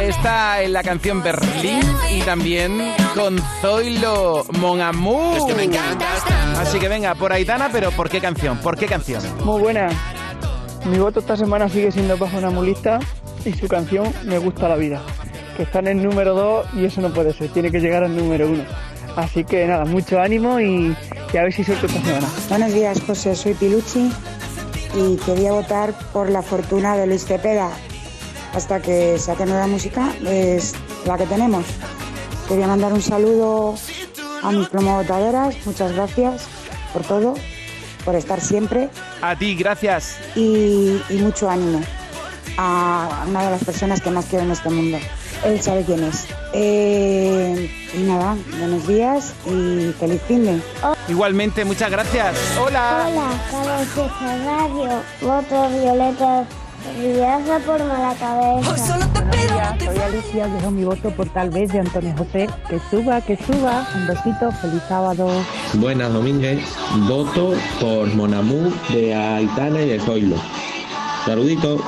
Está 0.00 0.62
en 0.62 0.72
la 0.72 0.82
canción 0.82 1.22
Berlín 1.22 1.82
y 2.10 2.20
también 2.22 2.94
con 3.14 3.38
Zoilo 3.60 4.46
Mon 4.58 4.80
Amour. 4.80 5.36
Así 6.58 6.78
que 6.78 6.88
venga, 6.88 7.14
por 7.14 7.32
Aitana, 7.32 7.68
pero 7.70 7.90
¿por 7.90 8.08
qué 8.08 8.20
canción? 8.20 8.58
¿Por 8.58 8.78
qué 8.78 8.86
canción? 8.86 9.22
Muy 9.44 9.60
buena. 9.60 9.88
Mi 10.86 10.98
voto 10.98 11.20
esta 11.20 11.36
semana 11.36 11.68
sigue 11.68 11.92
siendo 11.92 12.16
bajo 12.16 12.38
una 12.38 12.48
mulista 12.48 12.98
y 13.44 13.52
su 13.52 13.68
canción 13.68 14.12
Me 14.24 14.38
gusta 14.38 14.68
la 14.68 14.76
vida, 14.76 15.02
que 15.56 15.64
está 15.64 15.80
en 15.80 15.88
el 15.88 16.02
número 16.02 16.34
2 16.34 16.66
y 16.76 16.86
eso 16.86 17.02
no 17.02 17.10
puede 17.10 17.34
ser, 17.34 17.48
tiene 17.50 17.70
que 17.70 17.80
llegar 17.80 18.02
al 18.02 18.16
número 18.16 18.48
1. 18.48 18.89
Así 19.16 19.44
que 19.44 19.66
nada, 19.66 19.84
mucho 19.84 20.20
ánimo 20.20 20.60
y, 20.60 20.96
y 21.32 21.36
a 21.36 21.42
ver 21.42 21.52
si 21.52 21.64
suelto 21.64 21.86
esta 21.86 22.00
semana. 22.00 22.28
Buenos 22.48 22.72
días, 22.72 23.00
José. 23.06 23.34
Soy 23.34 23.54
Pilucci 23.54 24.10
y 24.94 25.16
quería 25.18 25.52
votar 25.52 25.92
por 26.12 26.30
La 26.30 26.42
Fortuna 26.42 26.96
de 26.96 27.06
Luis 27.06 27.24
Cepeda. 27.24 27.70
Hasta 28.54 28.80
que 28.80 29.18
saque 29.18 29.46
nueva 29.46 29.66
música, 29.66 30.12
es 30.26 30.74
la 31.06 31.16
que 31.16 31.26
tenemos. 31.26 31.64
Quería 32.48 32.66
mandar 32.66 32.92
un 32.92 33.02
saludo 33.02 33.74
a 34.42 34.50
mis 34.52 34.68
promotoras. 34.68 35.54
Muchas 35.66 35.92
gracias 35.92 36.46
por 36.92 37.02
todo, 37.02 37.34
por 38.04 38.16
estar 38.16 38.40
siempre 38.40 38.88
A 39.22 39.36
ti, 39.36 39.54
gracias. 39.54 40.16
y, 40.34 41.00
y 41.10 41.14
mucho 41.18 41.48
ánimo 41.48 41.80
a 42.56 43.24
una 43.28 43.44
de 43.44 43.50
las 43.52 43.64
personas 43.64 44.00
que 44.00 44.10
más 44.10 44.24
quiero 44.26 44.44
en 44.44 44.50
este 44.50 44.68
mundo. 44.70 44.98
Él 45.44 45.60
sabe 45.60 45.84
quién 45.84 46.04
es. 46.04 46.26
Eh, 46.52 47.70
y 47.94 47.98
nada, 48.02 48.36
buenos 48.58 48.86
días 48.86 49.32
y 49.46 49.92
feliz 49.98 50.20
fin 50.26 50.44
de. 50.44 50.60
Igualmente, 51.08 51.64
muchas 51.64 51.90
gracias. 51.90 52.36
Hola. 52.60 53.06
Hola, 53.08 53.30
Carlos 53.50 54.20
de 54.20 54.44
Radio. 54.44 55.02
Voto 55.20 55.68
Violeta 55.70 56.46
Viaja 56.98 57.58
por 57.60 57.78
mala 57.84 58.14
cabeza. 58.14 58.96
Hola, 59.52 59.76
soy 59.78 59.98
Alicia, 59.98 60.46
dejo 60.48 60.70
mi 60.70 60.84
voto 60.84 61.10
por 61.10 61.28
tal 61.28 61.50
vez 61.50 61.72
de 61.72 61.80
Antonio 61.80 62.14
José. 62.16 62.48
Que 62.68 62.80
suba, 62.90 63.20
que 63.20 63.36
suba. 63.36 63.86
Un 63.94 64.06
besito, 64.06 64.50
feliz 64.60 64.82
sábado. 64.88 65.28
Buenas 65.74 66.12
Domínguez, 66.12 66.60
voto 67.06 67.54
por 67.80 68.06
Monamú 68.14 68.72
de 68.90 69.14
Aitana 69.14 69.82
y 69.82 69.88
de 69.90 70.00
Zoilo. 70.00 70.36
Saludito. 71.24 71.78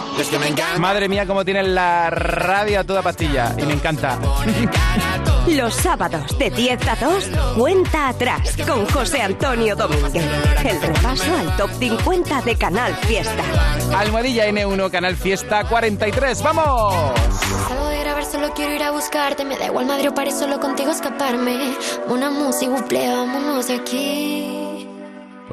Madre 0.78 1.08
mía, 1.08 1.26
cómo 1.26 1.44
tiene 1.44 1.62
la 1.62 2.10
radio 2.10 2.80
a 2.80 2.84
toda 2.84 3.02
pastilla. 3.02 3.54
Y 3.58 3.62
me 3.62 3.74
encanta. 3.74 4.18
Los 5.46 5.74
sábados 5.74 6.38
de 6.38 6.50
10 6.50 6.88
a 6.88 6.96
2, 6.96 7.30
cuenta 7.56 8.08
atrás 8.08 8.56
con 8.66 8.86
José 8.86 9.22
Antonio 9.22 9.74
Domínguez. 9.74 10.24
El 10.64 10.80
repaso 10.80 11.34
al 11.36 11.56
top 11.56 11.70
50 11.78 12.42
de 12.42 12.56
Canal 12.56 12.94
Fiesta. 12.94 13.42
Almohadilla 13.96 14.46
N1, 14.48 14.90
Canal 14.90 15.16
Fiesta 15.16 15.64
43. 15.64 16.42
¡Vamos! 16.42 17.18
Salgo 17.68 17.86
de 17.88 18.00
grabar, 18.00 18.24
solo 18.24 18.52
quiero 18.54 18.74
ir 18.74 18.82
a 18.82 18.92
buscarte. 18.92 19.44
Me 19.44 19.58
da 19.58 19.66
igual 19.66 19.86
Madrid 19.86 20.10
o 20.10 20.14
París, 20.14 20.38
solo 20.38 20.60
contigo 20.60 20.92
escaparme. 20.92 21.74
Una 22.08 22.30
música, 22.30 22.70
buple, 22.70 23.08
vámonos 23.08 23.66
de 23.66 23.74
aquí. 23.74 24.88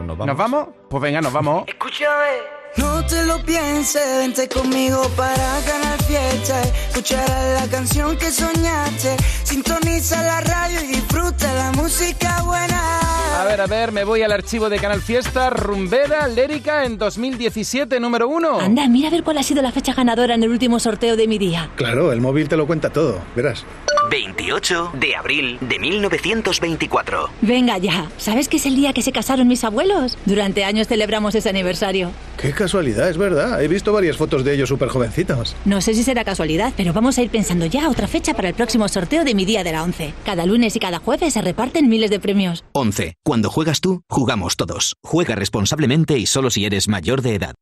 ¿Nos 0.06 0.38
vamos? 0.38 0.68
Pues 0.90 1.02
venga, 1.02 1.22
nos 1.22 1.34
vamos. 1.34 1.64
Escúchame. 1.68 2.59
No 2.78 3.06
te 3.06 3.26
lo 3.26 3.40
pienses, 3.44 4.02
vente 4.20 4.48
conmigo 4.48 5.02
para 5.16 5.60
ganar 5.62 6.02
fiesta. 6.04 6.62
Escuchar 6.90 7.28
la 7.60 7.68
canción 7.70 8.16
que 8.18 8.32
soñaste. 8.32 9.18
Sintoniza 9.44 10.22
la 10.22 10.42
radio 10.42 10.80
y 10.84 10.88
disfruta 10.88 11.54
la 11.54 11.72
música 11.72 12.42
buena. 12.44 13.00
A 13.40 13.46
ver, 13.46 13.62
a 13.62 13.68
ver, 13.68 13.92
me 13.92 14.04
voy 14.04 14.22
al 14.22 14.32
archivo 14.32 14.70
de 14.70 14.78
Canal 14.80 15.02
Fiesta, 15.02 15.50
Rumbera, 15.50 16.28
Lérica 16.28 16.86
en 16.86 16.98
2017, 16.98 18.00
número 18.00 18.28
uno. 18.28 18.60
Anda, 18.60 18.88
mira 18.88 19.08
a 19.08 19.12
ver 19.12 19.24
cuál 19.24 19.38
ha 19.38 19.44
sido 19.44 19.62
la 19.62 19.72
fecha 19.72 19.94
ganadora 19.94 20.36
en 20.36 20.44
el 20.44 20.50
último 20.50 20.80
sorteo 20.80 21.16
de 21.16 21.28
mi 21.28 21.38
día. 21.38 21.70
Claro, 21.76 22.12
el 22.12 22.22
móvil 22.22 22.50
te 22.50 22.58
lo 22.58 22.68
cuenta 22.68 22.90
todo, 22.90 23.22
verás. 23.36 23.66
28 24.10 24.92
de 24.96 25.16
abril 25.16 25.58
de 25.62 25.78
1924. 25.78 27.30
Venga 27.42 27.78
ya, 27.78 28.10
¿sabes 28.18 28.50
que 28.50 28.58
es 28.58 28.66
el 28.66 28.76
día 28.76 28.92
que 28.92 29.04
se 29.04 29.12
casaron 29.12 29.48
mis 29.48 29.64
abuelos? 29.64 30.18
Durante 30.26 30.64
años 30.66 30.88
celebramos 30.88 31.36
ese 31.36 31.50
aniversario. 31.50 32.12
Qué 32.38 32.52
casualidad, 32.60 33.10
es 33.10 33.18
verdad. 33.18 33.64
He 33.64 33.68
visto 33.68 33.94
varias 33.94 34.18
fotos 34.18 34.44
de 34.44 34.54
ellos 34.54 34.70
súper 34.70 34.90
jovencitos. 34.90 35.56
No 35.66 35.82
sé 35.82 35.94
si 35.94 36.04
será 36.04 36.24
casualidad, 36.24 36.74
pero 36.76 36.94
vamos 36.94 37.18
a 37.18 37.24
ir 37.24 37.30
pensando 37.30 37.66
ya 37.66 37.90
otra 37.90 38.08
fecha 38.08 38.34
para 38.36 38.50
el 38.50 38.54
próximo 38.54 38.88
sorteo 38.88 39.24
de 39.24 39.34
mi 39.34 39.46
día 39.46 39.64
de 39.64 39.72
la 39.72 39.84
11. 39.84 40.14
Cada 40.26 40.46
lunes 40.46 40.76
y 40.76 40.80
cada 40.80 41.00
jueves 41.00 41.34
se 41.34 41.42
reparten 41.42 41.88
miles 41.88 42.12
de 42.12 42.20
premios. 42.20 42.66
11. 42.74 43.16
Cuando 43.24 43.50
juegas 43.50 43.80
tú, 43.80 44.02
jugamos 44.10 44.58
todos. 44.58 44.96
Juega 45.04 45.36
responsablemente 45.36 46.18
y 46.18 46.26
solo 46.26 46.50
si 46.50 46.66
eres 46.66 46.88
mayor 46.88 47.22
de 47.22 47.36
edad. 47.36 47.56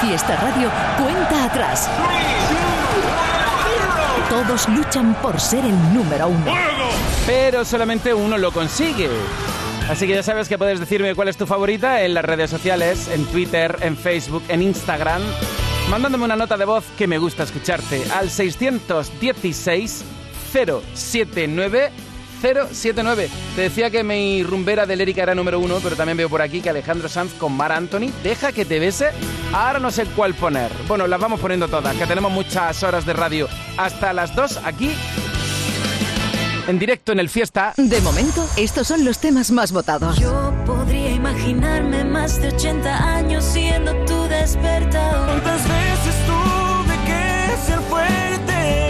Fiesta 0.00 0.36
Radio, 0.36 0.70
cuenta 0.98 1.44
atrás. 1.44 1.88
Todos 4.30 4.68
luchan 4.68 5.14
por 5.20 5.38
ser 5.38 5.64
el 5.64 5.94
número 5.94 6.28
uno. 6.28 6.52
Pero 7.26 7.64
solamente 7.64 8.14
uno 8.14 8.38
lo 8.38 8.50
consigue. 8.50 9.10
Así 9.90 10.06
que 10.06 10.14
ya 10.14 10.22
sabes 10.22 10.48
que 10.48 10.56
puedes 10.56 10.80
decirme 10.80 11.14
cuál 11.14 11.28
es 11.28 11.36
tu 11.36 11.46
favorita 11.46 12.02
en 12.02 12.14
las 12.14 12.24
redes 12.24 12.48
sociales, 12.48 13.08
en 13.08 13.26
Twitter, 13.26 13.76
en 13.80 13.96
Facebook, 13.96 14.42
en 14.48 14.62
Instagram, 14.62 15.20
mandándome 15.90 16.24
una 16.24 16.36
nota 16.36 16.56
de 16.56 16.64
voz 16.64 16.84
que 16.96 17.06
me 17.06 17.18
gusta 17.18 17.42
escucharte 17.42 18.02
al 18.12 18.30
616 18.30 20.04
079 20.94 21.90
079. 22.40 23.28
Te 23.54 23.62
decía 23.62 23.90
que 23.90 24.02
mi 24.02 24.42
rumbera 24.42 24.86
de 24.86 24.96
Lérica 24.96 25.22
era 25.22 25.34
número 25.34 25.58
uno, 25.58 25.78
pero 25.82 25.96
también 25.96 26.16
veo 26.16 26.28
por 26.28 26.42
aquí 26.42 26.60
que 26.60 26.70
Alejandro 26.70 27.08
Sanz 27.08 27.32
con 27.34 27.52
Mar 27.52 27.72
Anthony, 27.72 28.10
deja 28.22 28.52
que 28.52 28.64
te 28.64 28.78
bese. 28.78 29.10
Ahora 29.52 29.78
no 29.78 29.90
sé 29.90 30.06
cuál 30.06 30.34
poner. 30.34 30.70
Bueno, 30.88 31.06
las 31.06 31.20
vamos 31.20 31.40
poniendo 31.40 31.68
todas, 31.68 31.96
que 31.96 32.06
tenemos 32.06 32.32
muchas 32.32 32.82
horas 32.82 33.04
de 33.04 33.12
radio. 33.12 33.48
Hasta 33.76 34.12
las 34.12 34.34
dos 34.34 34.58
aquí, 34.64 34.92
en 36.66 36.78
directo 36.78 37.12
en 37.12 37.20
el 37.20 37.28
Fiesta. 37.28 37.74
De 37.76 38.00
momento, 38.00 38.46
estos 38.56 38.86
son 38.86 39.04
los 39.04 39.18
temas 39.18 39.50
más 39.50 39.72
votados. 39.72 40.18
Yo 40.18 40.54
podría 40.64 41.10
imaginarme 41.10 42.04
más 42.04 42.40
de 42.40 42.48
80 42.48 43.16
años 43.16 43.44
siendo 43.44 43.92
tu 44.04 44.22
despertador. 44.24 45.26
¿Cuántas 45.26 45.62
veces 45.64 46.14
tuve 46.26 46.94
que 47.06 47.66
ser 47.66 47.80
fuerte? 47.88 48.89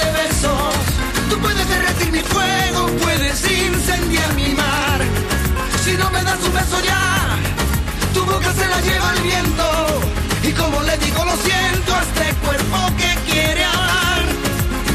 de 0.00 0.12
besos 0.20 0.74
tú 1.28 1.38
puedes 1.38 1.68
derretir 1.68 2.10
mi 2.12 2.20
fuego, 2.20 2.86
puedes 3.02 3.38
incendiar 3.50 4.34
mi 4.34 4.48
mar. 4.54 4.98
Si 5.84 5.92
no 5.96 6.10
me 6.10 6.22
das 6.22 6.40
un 6.46 6.52
beso 6.52 6.78
ya, 6.80 7.38
tu 8.14 8.24
boca 8.24 8.50
se 8.52 8.66
la 8.66 8.80
lleva 8.80 9.12
el 9.16 9.22
viento 9.22 9.66
y 10.42 10.52
como 10.52 10.82
le 10.82 10.96
digo 10.98 11.24
lo 11.24 11.36
siento 11.48 11.94
a 11.94 12.00
este 12.08 12.26
cuerpo 12.44 12.78
que 13.00 13.10
quiere 13.30 13.64
amar. 13.64 14.22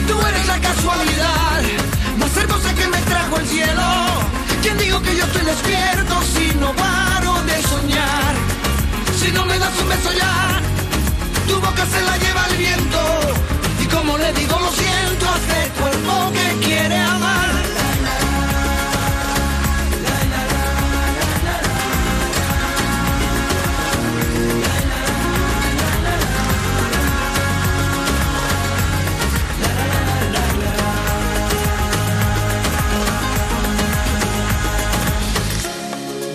Tú 0.07 0.15
eres 0.29 0.45
la 0.47 0.59
casualidad 0.59 1.61
más 2.19 2.37
hermosa 2.37 2.73
que 2.73 2.87
me 2.87 3.01
trajo 3.11 3.37
el 3.37 3.47
cielo. 3.47 3.87
¿Quién 4.61 4.77
digo 4.77 5.01
que 5.01 5.15
yo 5.15 5.23
estoy 5.25 5.45
despierto 5.53 6.13
si 6.33 6.45
no 6.59 6.69
paro 6.73 7.33
de 7.49 7.57
soñar? 7.63 8.33
Si 9.19 9.31
no 9.31 9.45
me 9.45 9.57
das 9.59 9.73
un 9.81 9.87
beso 9.89 10.11
ya, 10.11 10.35
tu 11.47 11.55
boca 11.59 11.83
se 11.93 12.01
la 12.01 12.17
lleva 12.17 12.45
el 12.49 12.57
viento. 12.57 13.54
Como 13.95 14.17
le 14.17 14.33
digo, 14.33 14.59
lo 14.59 14.71
siento 14.71 15.25
a 15.25 15.35
este 15.37 15.81
cuerpo 15.81 16.31
que 16.33 16.65
quiere 16.65 16.97
amar. 16.97 17.49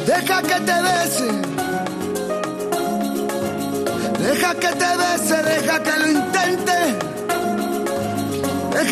Deja 0.07 0.42
que 0.42 0.61
te 0.68 0.77
bese. 0.87 1.31
Deja 4.18 4.55
que 4.55 4.68
te 4.68 4.89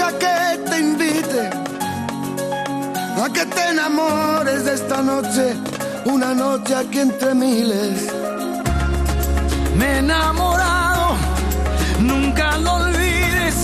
Deja 0.08 0.18
que 0.18 0.70
te 0.70 0.78
invite 0.78 1.50
a 3.22 3.28
que 3.30 3.44
te 3.44 3.68
enamores 3.68 4.64
de 4.64 4.74
esta 4.74 5.02
noche, 5.02 5.54
una 6.06 6.32
noche 6.34 6.74
aquí 6.74 7.00
entre 7.00 7.34
miles. 7.34 8.08
Me 9.76 9.84
he 9.84 9.98
enamorado, 9.98 11.16
nunca 12.00 12.56
lo 12.56 12.74
olvides. 12.74 13.54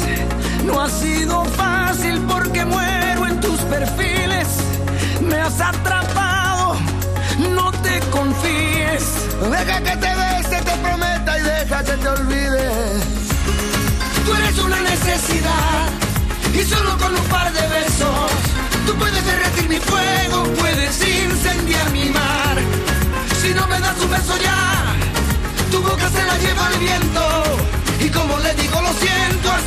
No 0.66 0.82
ha 0.82 0.90
sido 0.90 1.44
fácil 1.56 2.20
porque 2.28 2.64
muero 2.66 3.26
en 3.26 3.40
tus 3.40 3.60
perfiles. 3.60 4.48
Me 5.22 5.36
has 5.36 5.58
atrapado, 5.60 6.76
no 7.54 7.72
te 7.72 8.00
confíes. 8.10 9.04
Deja 9.50 9.80
que 9.80 9.96
te 9.96 10.12
bese, 10.20 10.62
te 10.62 10.76
prometa 10.82 11.38
y 11.38 11.42
deja 11.42 11.84
que 11.84 11.92
te 11.92 12.08
olvide. 12.08 12.70
Tú 14.26 14.34
eres 14.34 14.58
una 14.58 14.80
necesidad 14.80 15.93
y 16.54 16.64
solo 16.64 16.96
con 16.98 17.14
un 17.14 17.24
par 17.24 17.52
de 17.52 17.66
besos 17.68 18.30
tú 18.86 18.94
puedes 18.96 19.24
derretir 19.24 19.68
mi 19.68 19.78
fuego, 19.78 20.44
puedes 20.58 20.96
incendiar 21.00 21.90
mi 21.90 22.10
mar. 22.10 22.56
Si 23.40 23.52
no 23.54 23.66
me 23.66 23.80
das 23.80 23.98
un 24.00 24.10
beso 24.10 24.36
ya, 24.38 24.94
tu 25.70 25.82
boca 25.82 26.08
se 26.10 26.22
la 26.22 26.38
lleva 26.38 26.68
el 26.72 26.78
viento 26.78 27.22
y 28.00 28.08
como 28.10 28.38
le 28.38 28.54
digo 28.54 28.80
lo 28.80 28.92
siento. 28.94 29.63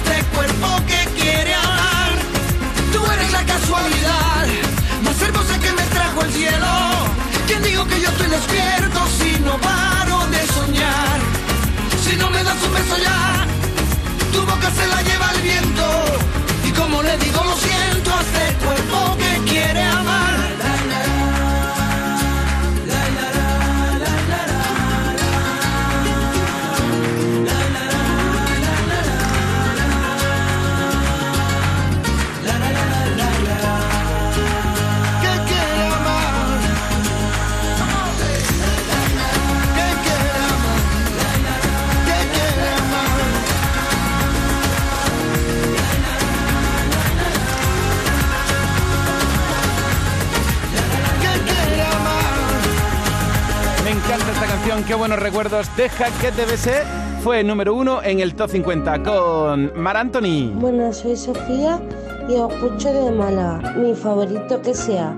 Recuerdos. 55.37 55.69
Deja 55.77 56.05
que 56.19 56.31
te 56.31 56.45
bese. 56.45 56.81
Fue 57.23 57.43
número 57.43 57.75
uno 57.75 58.01
en 58.01 58.21
el 58.21 58.33
top 58.33 58.49
50 58.49 59.03
con 59.03 59.71
Mar 59.79 59.95
Anthony. 59.95 60.51
Bueno, 60.55 60.91
soy 60.91 61.15
Sofía 61.15 61.79
y 62.27 62.33
os 62.33 62.51
escucho 62.51 62.91
de 62.91 63.11
Málaga. 63.11 63.73
Mi 63.73 63.93
favorito 63.93 64.59
que 64.63 64.73
sea. 64.73 65.15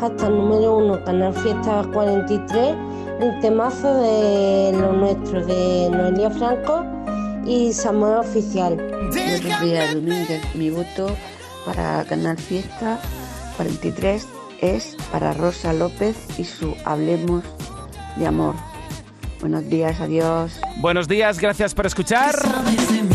Hasta 0.00 0.28
número 0.28 0.76
uno, 0.76 1.02
Canal 1.04 1.34
Fiesta 1.34 1.84
43. 1.92 2.76
El 3.20 3.40
temazo 3.40 3.92
de 4.02 4.72
lo 4.78 4.92
nuestro, 4.92 5.44
de 5.44 5.88
Noelia 5.90 6.30
Franco 6.30 6.84
y 7.44 7.72
Samuel 7.72 8.18
Oficial. 8.18 8.76
Buenos 8.76 9.60
días, 9.62 9.94
Domínguez. 9.94 10.42
Mi 10.54 10.70
voto 10.70 11.08
para 11.64 12.04
Canal 12.04 12.36
Fiesta 12.36 13.00
43 13.56 14.28
es 14.60 14.96
para 15.10 15.32
Rosa 15.32 15.72
López 15.72 16.16
y 16.38 16.44
su 16.44 16.76
Hablemos 16.84 17.42
de 18.16 18.28
Amor. 18.28 18.54
Buenos 19.40 19.68
días, 19.68 20.00
adiós. 20.00 20.58
Buenos 20.78 21.08
días, 21.08 21.38
gracias 21.38 21.74
por 21.74 21.86
escuchar. 21.86 22.34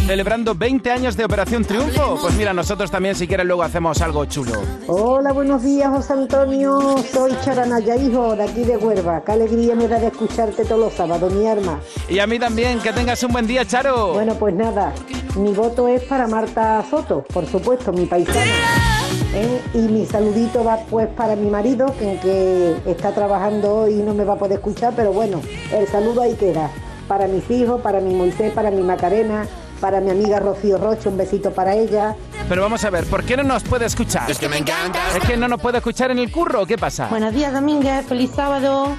Celebrando 0.06 0.56
20 0.56 0.92
años 0.92 1.18
de 1.18 1.26
Operación 1.26 1.64
Triunfo. 1.66 2.18
Pues 2.22 2.36
mira, 2.36 2.54
nosotros 2.54 2.92
también, 2.92 3.16
si 3.16 3.28
quieres, 3.28 3.46
luego 3.46 3.64
hacemos 3.64 4.02
algo 4.02 4.26
chulo. 4.26 4.54
Hola, 4.88 5.32
buenos 5.32 5.64
días, 5.64 5.90
José 5.90 6.14
Antonio. 6.14 6.80
Soy 7.12 7.32
Charanaya, 7.44 7.96
hijo, 7.96 8.36
de 8.36 8.44
aquí 8.44 8.64
de 8.64 8.78
Huerva. 8.78 9.24
Qué 9.24 9.32
alegría 9.32 9.76
me 9.76 9.88
da 9.88 10.00
de 10.00 10.08
escucharte 10.08 10.66
todos 10.66 10.80
los 10.80 10.94
sábados, 10.94 11.34
mi 11.34 11.48
arma. 11.48 11.80
Y 12.10 12.20
a 12.20 12.28
mí 12.28 12.38
también, 12.40 12.80
que 12.80 12.94
tengas 12.94 13.24
un 13.24 13.32
buen 13.32 13.48
día, 13.48 13.66
Charo. 13.66 14.14
Bueno, 14.14 14.36
pues 14.36 14.54
nada, 14.54 14.94
mi 15.36 15.54
voto 15.54 15.88
es 15.88 16.04
para 16.04 16.28
Marta 16.28 16.84
Soto, 16.90 17.24
por 17.34 17.46
supuesto, 17.46 17.92
mi 17.92 18.06
paisana. 18.06 19.01
¿Eh? 19.34 19.62
Y 19.74 19.80
mi 19.80 20.06
saludito 20.06 20.64
va 20.64 20.78
pues 20.90 21.08
para 21.08 21.36
mi 21.36 21.50
marido, 21.50 21.88
que, 21.98 22.20
que 22.22 22.92
está 22.92 23.12
trabajando 23.12 23.76
hoy 23.76 23.96
y 23.96 24.04
no 24.04 24.14
me 24.14 24.24
va 24.24 24.34
a 24.34 24.38
poder 24.38 24.60
escuchar, 24.60 24.94
pero 24.96 25.12
bueno, 25.14 25.42
el 25.74 25.88
saludo 25.88 26.22
ahí 26.22 26.34
queda. 26.36 26.70
Para 27.08 27.28
mis 27.28 27.50
hijos, 27.50 27.82
para 27.82 28.00
mi 28.00 28.14
Moisés, 28.14 28.54
para 28.54 28.72
mi 28.72 28.82
Macarena, 28.82 29.46
para 29.82 30.00
mi 30.00 30.12
amiga 30.12 30.40
Rocío 30.40 30.78
Roche, 30.78 31.10
un 31.10 31.18
besito 31.18 31.52
para 31.52 31.76
ella. 31.76 32.16
Pero 32.48 32.62
vamos 32.62 32.84
a 32.86 32.90
ver, 32.90 33.06
¿por 33.06 33.24
qué 33.24 33.36
no 33.36 33.44
nos 33.44 33.64
puede 33.64 33.86
escuchar? 33.86 34.30
Es 34.30 34.40
que 34.40 34.48
me 34.48 34.58
encanta. 34.58 35.00
¿Es 35.18 35.28
que 35.28 35.36
no 35.36 35.48
nos 35.48 35.62
puede 35.62 35.80
escuchar 35.80 36.12
en 36.12 36.20
el 36.20 36.32
curro? 36.32 36.66
¿Qué 36.66 36.78
pasa? 36.78 37.08
Buenos 37.10 37.34
días, 37.34 37.52
Domínguez. 37.54 38.06
Feliz 38.06 38.32
sábado. 38.36 38.96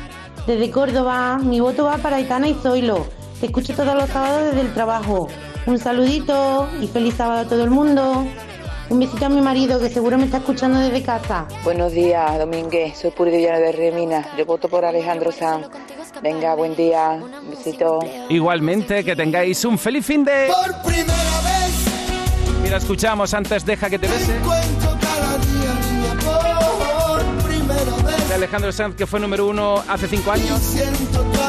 Desde 0.46 0.70
Córdoba. 0.70 1.38
Mi 1.38 1.60
voto 1.60 1.84
va 1.84 1.98
para 1.98 2.16
Aitana 2.16 2.48
y 2.48 2.54
Zoilo. 2.54 3.06
Te 3.40 3.46
escucho 3.46 3.74
todos 3.74 3.94
los 3.94 4.08
sábados 4.10 4.46
desde 4.46 4.60
el 4.62 4.74
trabajo. 4.74 5.28
Un 5.66 5.78
saludito 5.78 6.68
y 6.80 6.88
feliz 6.88 7.14
sábado 7.14 7.40
a 7.42 7.44
todo 7.44 7.62
el 7.62 7.70
mundo. 7.70 8.26
Un 8.92 8.98
besito 9.00 9.24
a 9.24 9.30
mi 9.30 9.40
marido 9.40 9.80
que 9.80 9.88
seguro 9.88 10.18
me 10.18 10.26
está 10.26 10.36
escuchando 10.36 10.78
desde 10.78 11.02
casa. 11.02 11.46
Buenos 11.64 11.92
días, 11.92 12.38
Domínguez. 12.38 12.98
Soy 12.98 13.10
Puri 13.10 13.30
de 13.30 13.38
Villano 13.38 13.58
de 13.60 13.72
Remina. 13.72 14.22
Yo 14.36 14.44
voto 14.44 14.68
por 14.68 14.84
Alejandro 14.84 15.32
Sanz. 15.32 15.66
Venga, 16.22 16.54
buen 16.54 16.76
día. 16.76 17.12
Un 17.12 17.48
besito. 17.48 18.00
Igualmente, 18.28 19.02
que 19.02 19.16
tengáis 19.16 19.64
un 19.64 19.78
feliz 19.78 20.04
fin 20.04 20.22
de... 20.26 20.46
Por 20.48 20.82
primera 20.82 21.40
vez 21.40 22.60
Mira, 22.62 22.76
escuchamos 22.76 23.32
antes 23.32 23.64
Deja 23.64 23.88
que 23.88 23.98
te 23.98 24.06
bese. 24.06 24.36
encuentro 24.36 24.90
de 28.32 28.36
Alejandro 28.36 28.72
Sanz, 28.72 28.96
que 28.96 29.06
fue 29.06 29.20
número 29.20 29.46
uno 29.46 29.84
hace 29.88 30.08
cinco 30.08 30.32
años. 30.32 30.58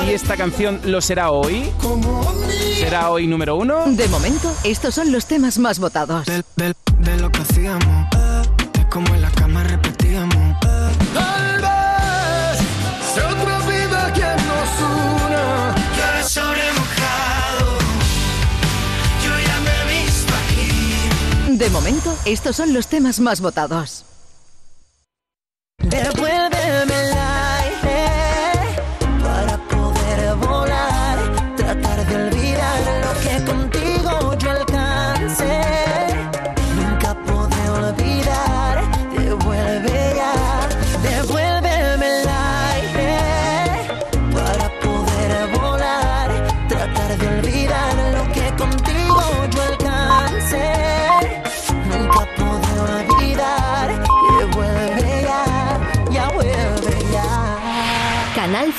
Y 0.06 0.10
esta 0.12 0.36
canción 0.36 0.82
lo 0.84 1.00
será 1.00 1.32
hoy. 1.32 1.72
¿Será 2.78 3.10
hoy 3.10 3.26
número 3.26 3.56
uno? 3.56 3.86
De 3.88 4.06
momento, 4.10 4.54
estos 4.66 4.94
son 4.94 5.12
los 5.14 5.26
temas 5.26 5.60
más 5.60 5.80
votados. 5.80 6.26
de, 6.26 6.44
de 7.00 7.18
lo 7.22 7.32
que 7.32 7.40
hacíamos, 7.40 8.10
de 8.74 8.90
cómo 8.90 9.08
en 9.16 9.22
la 9.22 9.32
cama 9.32 9.64
repetíamos. 9.64 10.60
Tal 11.14 11.62
vez 11.62 12.60
sea 13.14 13.30
otra 13.30 13.60
vida 13.60 14.12
quien 14.14 14.36
nos 14.36 14.82
una. 15.24 15.76
Llueve 15.96 16.24
sobre 16.24 16.74
mojado. 16.74 17.78
Yo 19.24 19.40
ya 19.40 19.60
me 19.62 19.72
he 19.72 20.04
visto 20.04 20.34
aquí. 20.44 21.58
De 21.58 21.70
momento, 21.70 22.14
estos 22.26 22.58
son 22.58 22.74
los 22.74 22.88
temas 22.88 23.22
más 23.22 23.40
votados. 23.40 24.04
Devuélveme 25.80 26.43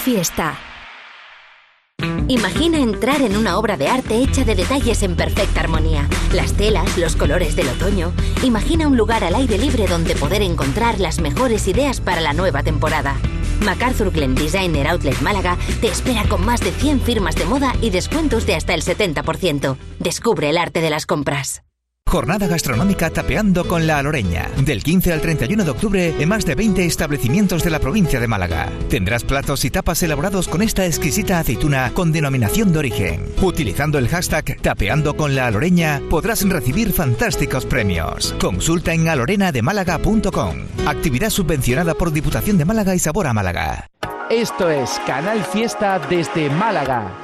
Fiesta. 0.04 0.58
Imagina 2.28 2.76
entrar 2.76 3.22
en 3.22 3.38
una 3.38 3.56
obra 3.58 3.78
de 3.78 3.88
arte 3.88 4.18
hecha 4.18 4.44
de 4.44 4.54
detalles 4.54 5.02
en 5.02 5.16
perfecta 5.16 5.60
armonía. 5.60 6.06
Las 6.34 6.52
telas, 6.52 6.98
los 6.98 7.16
colores 7.16 7.56
del 7.56 7.68
otoño. 7.68 8.12
Imagina 8.42 8.86
un 8.86 8.98
lugar 8.98 9.24
al 9.24 9.34
aire 9.34 9.56
libre 9.56 9.86
donde 9.86 10.14
poder 10.14 10.42
encontrar 10.42 11.00
las 11.00 11.20
mejores 11.20 11.66
ideas 11.68 12.02
para 12.02 12.20
la 12.20 12.34
nueva 12.34 12.62
temporada. 12.62 13.16
MacArthur 13.64 14.12
Glen 14.12 14.34
Designer 14.34 14.88
Outlet 14.88 15.22
Málaga 15.22 15.56
te 15.80 15.88
espera 15.88 16.28
con 16.28 16.44
más 16.44 16.60
de 16.60 16.72
100 16.72 17.00
firmas 17.00 17.34
de 17.34 17.46
moda 17.46 17.74
y 17.80 17.88
descuentos 17.88 18.44
de 18.44 18.56
hasta 18.56 18.74
el 18.74 18.82
70%. 18.82 19.78
Descubre 20.00 20.50
el 20.50 20.58
arte 20.58 20.82
de 20.82 20.90
las 20.90 21.06
compras. 21.06 21.62
Jornada 22.14 22.46
gastronómica 22.46 23.10
Tapeando 23.10 23.66
con 23.66 23.88
la 23.88 23.98
Aloreña. 23.98 24.48
Del 24.64 24.84
15 24.84 25.12
al 25.12 25.20
31 25.20 25.64
de 25.64 25.70
octubre 25.72 26.14
en 26.16 26.28
más 26.28 26.44
de 26.44 26.54
20 26.54 26.84
establecimientos 26.84 27.64
de 27.64 27.70
la 27.70 27.80
provincia 27.80 28.20
de 28.20 28.28
Málaga. 28.28 28.70
Tendrás 28.88 29.24
platos 29.24 29.64
y 29.64 29.70
tapas 29.70 30.00
elaborados 30.04 30.46
con 30.46 30.62
esta 30.62 30.86
exquisita 30.86 31.40
aceituna 31.40 31.90
con 31.92 32.12
denominación 32.12 32.72
de 32.72 32.78
origen. 32.78 33.26
Utilizando 33.42 33.98
el 33.98 34.08
hashtag 34.08 34.60
Tapeando 34.62 35.16
con 35.16 35.34
la 35.34 35.48
Aloreña 35.48 36.00
podrás 36.08 36.48
recibir 36.48 36.92
fantásticos 36.92 37.66
premios. 37.66 38.32
Consulta 38.40 38.92
en 38.92 39.08
alorenademálaga.com. 39.08 40.56
Actividad 40.86 41.30
subvencionada 41.30 41.94
por 41.94 42.12
Diputación 42.12 42.58
de 42.58 42.64
Málaga 42.64 42.94
y 42.94 43.00
Sabor 43.00 43.26
a 43.26 43.32
Málaga. 43.32 43.88
Esto 44.30 44.70
es 44.70 45.00
Canal 45.04 45.42
Fiesta 45.42 45.98
desde 46.08 46.48
Málaga. 46.48 47.23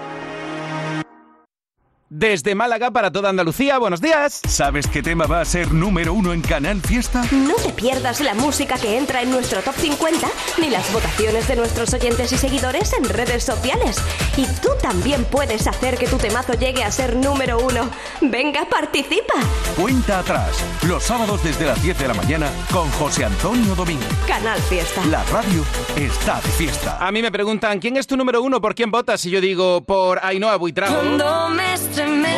Desde 2.12 2.56
Málaga 2.56 2.90
para 2.90 3.12
toda 3.12 3.30
Andalucía, 3.30 3.78
buenos 3.78 4.00
días. 4.00 4.40
¿Sabes 4.48 4.88
qué 4.88 5.00
tema 5.00 5.26
va 5.26 5.42
a 5.42 5.44
ser 5.44 5.72
número 5.72 6.12
uno 6.12 6.32
en 6.32 6.42
Canal 6.42 6.80
Fiesta? 6.80 7.22
No 7.30 7.54
te 7.54 7.68
pierdas 7.68 8.18
la 8.18 8.34
música 8.34 8.76
que 8.78 8.98
entra 8.98 9.22
en 9.22 9.30
nuestro 9.30 9.62
top 9.62 9.76
50 9.76 10.26
ni 10.58 10.70
las 10.70 10.92
votaciones 10.92 11.46
de 11.46 11.54
nuestros 11.54 11.94
oyentes 11.94 12.32
y 12.32 12.36
seguidores 12.36 12.94
en 12.94 13.04
redes 13.04 13.44
sociales. 13.44 14.02
Y 14.36 14.44
tú 14.60 14.70
también 14.82 15.24
puedes 15.24 15.68
hacer 15.68 15.98
que 15.98 16.08
tu 16.08 16.16
temazo 16.16 16.54
llegue 16.54 16.82
a 16.82 16.90
ser 16.90 17.14
número 17.14 17.60
uno. 17.60 17.88
Venga, 18.20 18.64
participa. 18.68 19.34
Cuenta 19.76 20.18
atrás, 20.18 20.50
los 20.88 21.04
sábados 21.04 21.44
desde 21.44 21.66
las 21.66 21.80
10 21.80 21.96
de 21.96 22.08
la 22.08 22.14
mañana 22.14 22.50
con 22.72 22.90
José 22.90 23.24
Antonio 23.24 23.76
Domínguez. 23.76 24.08
Canal 24.26 24.60
Fiesta. 24.62 25.06
La 25.06 25.22
radio 25.26 25.64
está 25.94 26.40
de 26.40 26.48
fiesta. 26.48 26.98
A 26.98 27.12
mí 27.12 27.22
me 27.22 27.30
preguntan, 27.30 27.78
¿quién 27.78 27.96
es 27.96 28.08
tu 28.08 28.16
número 28.16 28.42
uno? 28.42 28.60
¿Por 28.60 28.74
quién 28.74 28.90
votas? 28.90 29.24
Y 29.26 29.30
yo 29.30 29.40
digo, 29.40 29.82
por 29.82 30.18
Ainhoa 30.24 30.56
Buitrago. 30.56 31.00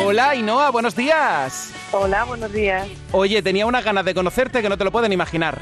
Hola 0.05 0.29
Ainhoa, 0.31 0.69
buenos 0.71 0.95
días. 0.95 1.73
Hola, 1.91 2.23
buenos 2.25 2.51
días. 2.51 2.87
Oye, 3.11 3.41
tenía 3.41 3.65
unas 3.65 3.83
ganas 3.83 4.05
de 4.05 4.13
conocerte 4.13 4.61
que 4.61 4.69
no 4.69 4.77
te 4.77 4.83
lo 4.83 4.91
pueden 4.91 5.11
imaginar. 5.13 5.59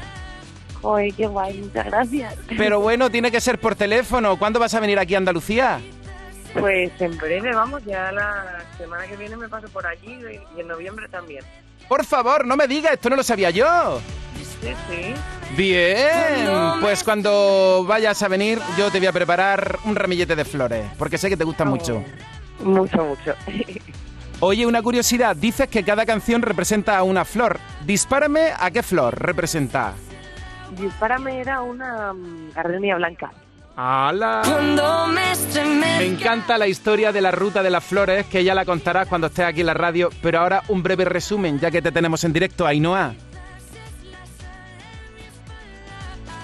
Oye, 0.82 1.12
qué 1.16 1.26
guay, 1.26 1.58
muchas 1.58 1.86
gracias. 1.86 2.34
Pero 2.56 2.80
bueno, 2.82 3.10
tiene 3.10 3.30
que 3.30 3.40
ser 3.40 3.58
por 3.58 3.74
teléfono. 3.74 4.38
¿Cuándo 4.38 4.58
vas 4.58 4.74
a 4.74 4.80
venir 4.80 4.98
aquí 4.98 5.14
a 5.14 5.18
Andalucía? 5.18 5.80
Pues 6.58 6.92
en 7.00 7.16
breve, 7.16 7.54
vamos, 7.54 7.82
ya 7.84 8.12
la 8.12 8.64
semana 8.76 9.06
que 9.06 9.16
viene 9.16 9.36
me 9.36 9.48
paso 9.48 9.68
por 9.68 9.86
allí 9.86 10.18
y 10.56 10.60
en 10.60 10.68
noviembre 10.68 11.08
también. 11.08 11.44
Por 11.88 12.04
favor, 12.04 12.46
no 12.46 12.56
me 12.56 12.66
digas, 12.68 12.92
esto 12.92 13.08
no 13.08 13.16
lo 13.16 13.22
sabía 13.22 13.50
yo. 13.50 14.00
Sí, 14.60 14.74
sí. 14.90 15.14
Bien, 15.56 16.78
pues 16.80 17.02
cuando 17.04 17.84
vayas 17.86 18.22
a 18.22 18.28
venir 18.28 18.58
yo 18.76 18.90
te 18.90 18.98
voy 18.98 19.06
a 19.06 19.12
preparar 19.12 19.78
un 19.84 19.94
ramillete 19.94 20.36
de 20.36 20.44
flores, 20.44 20.86
porque 20.98 21.18
sé 21.18 21.28
que 21.28 21.36
te 21.36 21.44
gustan 21.44 21.68
mucho. 21.68 22.04
Mucho, 22.62 23.04
mucho. 23.04 23.34
Oye, 24.40 24.66
una 24.66 24.82
curiosidad, 24.82 25.36
dices 25.36 25.68
que 25.68 25.84
cada 25.84 26.04
canción 26.04 26.42
representa 26.42 26.98
a 26.98 27.02
una 27.04 27.24
flor. 27.24 27.60
Dispárame 27.84 28.50
a 28.58 28.70
qué 28.70 28.82
flor 28.82 29.16
representa. 29.20 29.94
Dispárame 30.76 31.40
era 31.40 31.62
una 31.62 32.12
mm, 32.12 32.52
gardenia 32.54 32.96
blanca. 32.96 33.30
¡Hala! 33.76 34.42
Me 35.98 36.04
encanta 36.04 36.58
la 36.58 36.66
historia 36.66 37.10
de 37.12 37.20
la 37.20 37.30
ruta 37.30 37.62
de 37.62 37.70
las 37.70 37.82
flores, 37.84 38.26
que 38.26 38.44
ya 38.44 38.54
la 38.54 38.64
contarás 38.64 39.08
cuando 39.08 39.28
estés 39.28 39.46
aquí 39.46 39.60
en 39.60 39.66
la 39.66 39.74
radio, 39.74 40.10
pero 40.20 40.40
ahora 40.40 40.62
un 40.68 40.82
breve 40.82 41.04
resumen, 41.04 41.58
ya 41.58 41.70
que 41.70 41.80
te 41.80 41.90
tenemos 41.90 42.22
en 42.24 42.32
directo, 42.32 42.66
Ainhoa. 42.66 43.14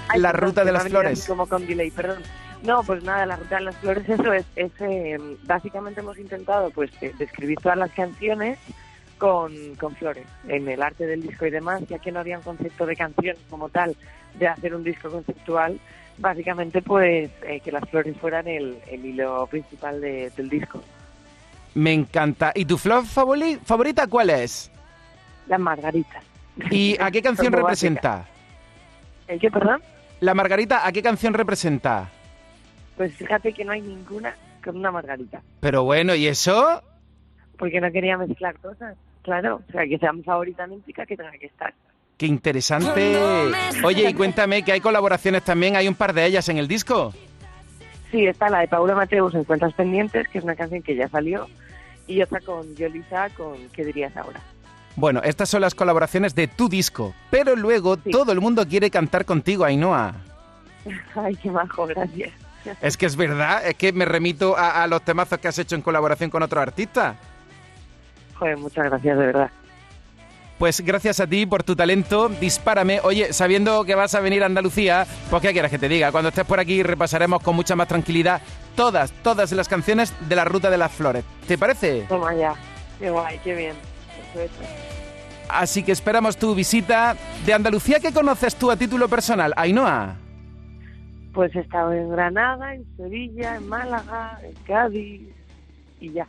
Ay, 0.08 0.20
La 0.20 0.30
perdón, 0.32 0.48
ruta 0.48 0.64
de 0.64 0.72
las 0.72 0.88
flores. 0.88 1.24
Como 1.26 1.46
con 1.46 1.66
delay, 1.66 1.90
perdón. 1.90 2.22
No, 2.62 2.82
pues 2.82 3.02
nada, 3.04 3.24
la 3.24 3.36
ruta 3.36 3.56
de 3.56 3.62
las 3.62 3.76
flores, 3.76 4.08
eso 4.08 4.32
es, 4.32 4.44
es 4.56 4.72
eh, 4.80 5.18
básicamente 5.44 6.00
hemos 6.00 6.18
intentado 6.18 6.70
pues 6.70 6.90
eh, 7.00 7.12
describir 7.18 7.58
todas 7.62 7.78
las 7.78 7.90
canciones 7.92 8.58
con, 9.16 9.52
con 9.76 9.94
flores, 9.96 10.26
en 10.48 10.68
el 10.68 10.82
arte 10.82 11.06
del 11.06 11.22
disco 11.22 11.46
y 11.46 11.50
demás, 11.50 11.82
ya 11.88 11.98
que 11.98 12.10
no 12.12 12.20
había 12.20 12.36
un 12.38 12.42
concepto 12.44 12.84
de 12.86 12.96
canción 12.96 13.36
como 13.48 13.68
tal, 13.68 13.96
de 14.34 14.48
hacer 14.48 14.74
un 14.74 14.82
disco 14.84 15.08
conceptual, 15.08 15.78
básicamente 16.18 16.82
pues 16.82 17.30
eh, 17.42 17.60
que 17.60 17.70
las 17.72 17.88
flores 17.88 18.16
fueran 18.16 18.48
el, 18.48 18.78
el 18.90 19.04
hilo 19.04 19.46
principal 19.46 20.00
de- 20.00 20.30
del 20.36 20.48
disco. 20.48 20.82
Me 21.74 21.92
encanta. 21.92 22.50
¿Y 22.54 22.64
tu 22.64 22.76
flor 22.76 23.04
favori- 23.04 23.60
favorita 23.64 24.06
cuál 24.08 24.30
es? 24.30 24.70
La 25.46 25.58
margarita. 25.58 26.20
¿Y 26.70 26.96
a 27.00 27.10
qué 27.12 27.22
canción 27.22 27.52
representa? 27.52 28.26
¿El 29.28 29.38
qué, 29.38 29.48
perdón? 29.50 29.80
La 30.20 30.34
margarita, 30.34 30.84
¿a 30.86 30.90
qué 30.90 31.02
canción 31.02 31.34
representa? 31.34 32.10
Pues 32.98 33.14
fíjate 33.14 33.52
que 33.52 33.64
no 33.64 33.72
hay 33.72 33.80
ninguna 33.80 34.34
con 34.62 34.76
una 34.76 34.90
margarita, 34.90 35.40
Pero 35.60 35.84
bueno, 35.84 36.14
¿y 36.14 36.26
eso? 36.26 36.82
porque 37.56 37.80
no 37.80 37.90
quería 37.90 38.18
mezclar 38.18 38.56
cosas. 38.58 38.96
Claro, 39.22 39.62
o 39.68 39.72
sea, 39.72 39.86
que 39.86 39.98
sea 39.98 40.12
mi 40.12 40.22
favorita 40.22 40.66
implica 40.68 41.06
que 41.06 41.16
tenga 41.16 41.32
que 41.32 41.46
estar. 41.46 41.74
Qué 42.16 42.26
interesante. 42.26 43.16
Oye, 43.84 44.10
y 44.10 44.14
cuéntame 44.14 44.64
que 44.64 44.72
hay 44.72 44.80
colaboraciones 44.80 45.44
también, 45.44 45.76
hay 45.76 45.86
un 45.86 45.94
par 45.94 46.12
de 46.12 46.24
ellas 46.26 46.48
en 46.48 46.58
el 46.58 46.66
disco. 46.66 47.12
Sí, 48.10 48.26
está 48.26 48.48
la 48.48 48.60
de 48.60 48.68
Paula 48.68 48.94
Mateus, 48.94 49.34
Encuentras 49.34 49.74
Pendientes, 49.74 50.26
que 50.28 50.38
es 50.38 50.44
una 50.44 50.56
canción 50.56 50.82
que 50.82 50.96
ya 50.96 51.08
salió, 51.08 51.46
y 52.06 52.22
otra 52.22 52.40
con 52.40 52.74
Yolisa, 52.74 53.28
con 53.30 53.56
¿Qué 53.72 53.84
dirías 53.84 54.16
ahora? 54.16 54.40
Bueno, 54.96 55.20
estas 55.22 55.48
son 55.48 55.60
las 55.60 55.74
colaboraciones 55.74 56.34
de 56.34 56.48
tu 56.48 56.68
disco, 56.68 57.14
pero 57.30 57.54
luego 57.54 57.96
todo 57.96 58.32
el 58.32 58.40
mundo 58.40 58.66
quiere 58.66 58.90
cantar 58.90 59.24
contigo, 59.24 59.64
Ainhoa. 59.64 60.14
Ay, 61.14 61.36
qué 61.36 61.50
majo, 61.50 61.86
gracias. 61.86 62.47
Es 62.80 62.96
que 62.96 63.06
es 63.06 63.16
verdad, 63.16 63.66
es 63.66 63.74
que 63.74 63.92
me 63.92 64.04
remito 64.04 64.56
a, 64.56 64.82
a 64.82 64.86
los 64.86 65.02
temazos 65.02 65.38
que 65.38 65.48
has 65.48 65.58
hecho 65.58 65.74
en 65.74 65.82
colaboración 65.82 66.30
con 66.30 66.42
otros 66.42 66.62
artistas. 66.62 67.16
Joder, 68.38 68.56
muchas 68.56 68.84
gracias, 68.84 69.18
de 69.18 69.26
verdad. 69.26 69.50
Pues 70.58 70.80
gracias 70.80 71.20
a 71.20 71.26
ti 71.26 71.46
por 71.46 71.62
tu 71.62 71.76
talento, 71.76 72.28
dispárame. 72.28 72.98
Oye, 73.04 73.32
sabiendo 73.32 73.84
que 73.84 73.94
vas 73.94 74.16
a 74.16 74.20
venir 74.20 74.42
a 74.42 74.46
Andalucía, 74.46 75.06
pues 75.30 75.40
qué 75.40 75.52
quieres 75.52 75.70
que 75.70 75.78
te 75.78 75.88
diga. 75.88 76.10
Cuando 76.10 76.30
estés 76.30 76.44
por 76.44 76.58
aquí 76.58 76.82
repasaremos 76.82 77.40
con 77.42 77.54
mucha 77.54 77.76
más 77.76 77.86
tranquilidad 77.86 78.40
todas, 78.74 79.12
todas 79.22 79.52
las 79.52 79.68
canciones 79.68 80.12
de 80.28 80.34
la 80.34 80.44
Ruta 80.44 80.68
de 80.68 80.78
las 80.78 80.90
Flores. 80.90 81.24
¿Te 81.46 81.56
parece? 81.56 82.06
Toma 82.08 82.34
ya. 82.34 82.54
Qué 82.98 83.08
guay, 83.08 83.38
qué 83.44 83.54
bien. 83.54 83.76
Perfecto. 84.32 84.64
Así 85.48 85.84
que 85.84 85.92
esperamos 85.92 86.36
tu 86.36 86.56
visita. 86.56 87.16
¿De 87.46 87.54
Andalucía 87.54 88.00
qué 88.00 88.12
conoces 88.12 88.56
tú 88.56 88.68
a 88.70 88.76
título 88.76 89.08
personal, 89.08 89.54
Ainhoa? 89.56 90.16
Pues 91.38 91.54
he 91.54 91.60
estado 91.60 91.92
en 91.92 92.10
Granada, 92.10 92.74
en 92.74 92.84
Sevilla, 92.96 93.54
en 93.54 93.68
Málaga, 93.68 94.40
en 94.42 94.54
Cádiz 94.66 95.20
y 96.00 96.10
ya. 96.10 96.26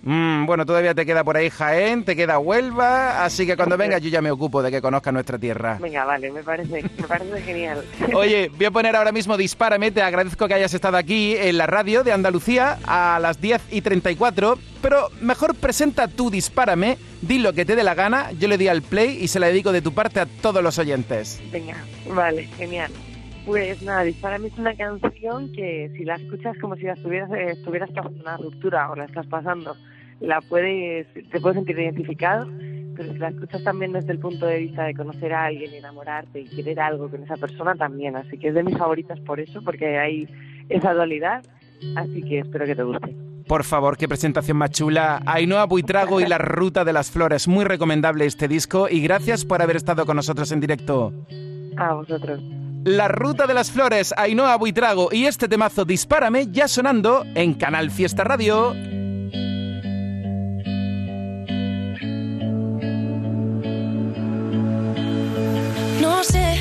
Mm, 0.00 0.46
bueno, 0.46 0.64
todavía 0.64 0.94
te 0.94 1.04
queda 1.04 1.22
por 1.22 1.36
ahí 1.36 1.50
Jaén, 1.50 2.02
te 2.02 2.16
queda 2.16 2.38
Huelva, 2.38 3.26
así 3.26 3.46
que 3.46 3.58
cuando 3.58 3.76
vengas 3.76 4.00
yo 4.00 4.08
ya 4.08 4.22
me 4.22 4.30
ocupo 4.30 4.62
de 4.62 4.70
que 4.70 4.80
conozcas 4.80 5.12
nuestra 5.12 5.38
tierra. 5.38 5.76
Venga, 5.78 6.06
vale, 6.06 6.32
me 6.32 6.42
parece, 6.42 6.82
me 6.82 7.06
parece 7.06 7.42
genial. 7.42 7.84
Oye, 8.14 8.50
voy 8.56 8.64
a 8.64 8.70
poner 8.70 8.96
ahora 8.96 9.12
mismo 9.12 9.36
Dispárame. 9.36 9.90
Te 9.90 10.00
agradezco 10.00 10.48
que 10.48 10.54
hayas 10.54 10.72
estado 10.72 10.96
aquí 10.96 11.36
en 11.36 11.58
la 11.58 11.66
radio 11.66 12.02
de 12.02 12.12
Andalucía 12.12 12.78
a 12.86 13.18
las 13.20 13.42
10 13.42 13.60
y 13.70 13.82
34. 13.82 14.58
Pero 14.80 15.10
mejor 15.20 15.56
presenta 15.56 16.08
tú 16.08 16.30
Dispárame, 16.30 16.96
di 17.20 17.38
lo 17.38 17.52
que 17.52 17.66
te 17.66 17.76
dé 17.76 17.84
la 17.84 17.94
gana. 17.94 18.32
Yo 18.32 18.48
le 18.48 18.56
di 18.56 18.68
al 18.68 18.80
play 18.80 19.18
y 19.20 19.28
se 19.28 19.40
la 19.40 19.48
dedico 19.48 19.72
de 19.72 19.82
tu 19.82 19.92
parte 19.92 20.20
a 20.20 20.26
todos 20.40 20.62
los 20.62 20.78
oyentes. 20.78 21.38
Venga, 21.52 21.76
vale, 22.14 22.44
genial. 22.56 22.90
Pues 23.48 23.82
nada, 23.82 24.02
Dispárame 24.02 24.48
es 24.48 24.58
una 24.58 24.74
canción 24.74 25.50
que 25.54 25.90
si 25.96 26.04
la 26.04 26.16
escuchas 26.16 26.54
como 26.58 26.76
si 26.76 26.82
la 26.82 26.92
estuvieras, 26.92 27.30
eh, 27.30 27.52
estuvieras 27.52 27.90
pasando 27.92 28.20
una 28.20 28.36
ruptura 28.36 28.90
o 28.90 28.94
la 28.94 29.06
estás 29.06 29.26
pasando, 29.26 29.74
la 30.20 30.42
puedes, 30.42 31.06
te 31.14 31.40
puedes 31.40 31.56
sentir 31.56 31.78
identificado, 31.78 32.46
pero 32.94 33.10
si 33.10 33.18
la 33.18 33.28
escuchas 33.28 33.64
también 33.64 33.92
desde 33.92 34.12
el 34.12 34.18
punto 34.18 34.44
de 34.44 34.58
vista 34.58 34.84
de 34.84 34.94
conocer 34.94 35.32
a 35.32 35.46
alguien, 35.46 35.72
enamorarte 35.72 36.40
y 36.40 36.44
querer 36.44 36.78
algo 36.78 37.08
con 37.08 37.22
esa 37.22 37.38
persona 37.38 37.74
también. 37.74 38.16
Así 38.16 38.36
que 38.36 38.48
es 38.48 38.54
de 38.54 38.62
mis 38.62 38.76
favoritas 38.76 39.18
por 39.20 39.40
eso, 39.40 39.62
porque 39.64 39.96
hay 39.96 40.28
esa 40.68 40.92
dualidad. 40.92 41.42
Así 41.96 42.20
que 42.20 42.40
espero 42.40 42.66
que 42.66 42.76
te 42.76 42.82
guste. 42.82 43.16
Por 43.46 43.64
favor, 43.64 43.96
qué 43.96 44.06
presentación 44.06 44.58
más 44.58 44.72
chula. 44.72 45.22
Ainhoa 45.24 45.64
Buitrago 45.64 46.20
y 46.20 46.26
la 46.26 46.36
Ruta 46.36 46.84
de 46.84 46.92
las 46.92 47.10
Flores. 47.10 47.48
Muy 47.48 47.64
recomendable 47.64 48.26
este 48.26 48.46
disco 48.46 48.90
y 48.90 49.00
gracias 49.00 49.46
por 49.46 49.62
haber 49.62 49.76
estado 49.76 50.04
con 50.04 50.16
nosotros 50.16 50.52
en 50.52 50.60
directo. 50.60 51.14
A 51.78 51.94
vosotros. 51.94 52.42
La 52.84 53.08
Ruta 53.08 53.46
de 53.46 53.54
las 53.54 53.70
Flores, 53.70 54.14
Ainhoa 54.16 54.56
Buitrago 54.56 55.08
y 55.10 55.26
este 55.26 55.48
temazo 55.48 55.84
Dispárame 55.84 56.46
ya 56.50 56.68
sonando 56.68 57.24
en 57.34 57.54
Canal 57.54 57.90
Fiesta 57.90 58.24
Radio. 58.24 58.72
No 66.00 66.22
sé 66.22 66.60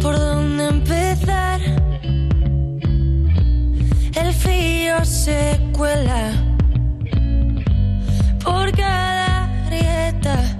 por 0.00 0.16
dónde 0.16 0.68
empezar. 0.68 1.60
El 4.14 4.32
frío 4.32 5.04
se 5.04 5.60
cuela 5.76 6.32
por 8.44 8.70
cada 8.76 9.66
grieta. 9.66 10.58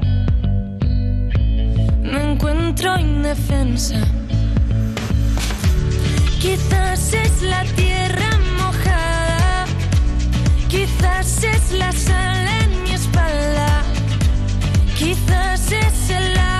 Me 2.03 2.33
encuentro 2.33 2.99
indefensa. 2.99 4.18
Quizás 6.41 7.13
es 7.15 7.43
la 7.43 7.65
tierra 7.75 8.39
mojada. 8.57 9.67
Quizás 10.69 11.43
es 11.43 11.73
la 11.73 11.91
sal 11.91 12.47
en 12.63 12.83
mi 12.85 12.93
espalda. 12.93 13.83
Quizás 14.97 15.73
es 15.73 16.11
el 16.11 16.39
agua 16.39 16.58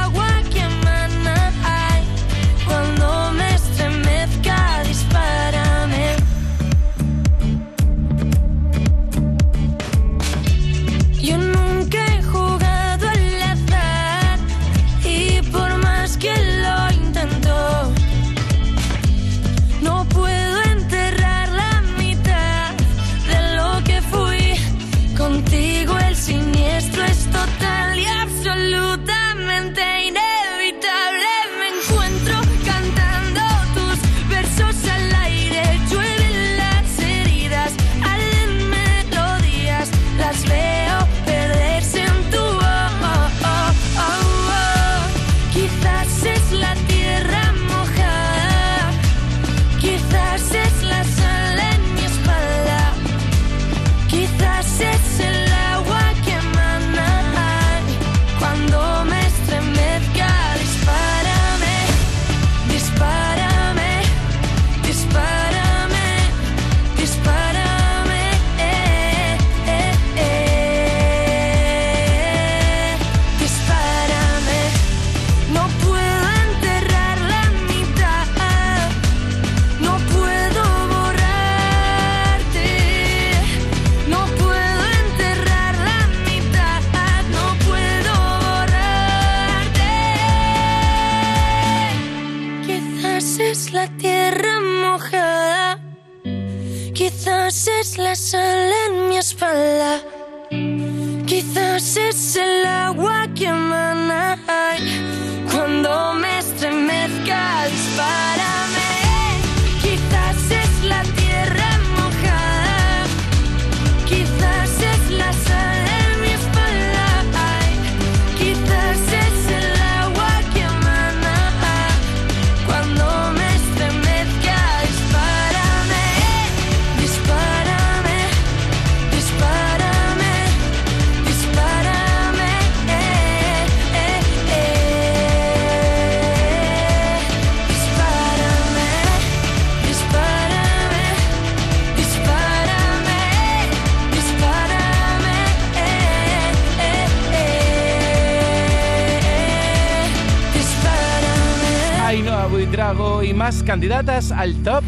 Más 153.49 153.63
candidatas 153.63 154.31
al 154.31 154.63
top. 154.63 154.85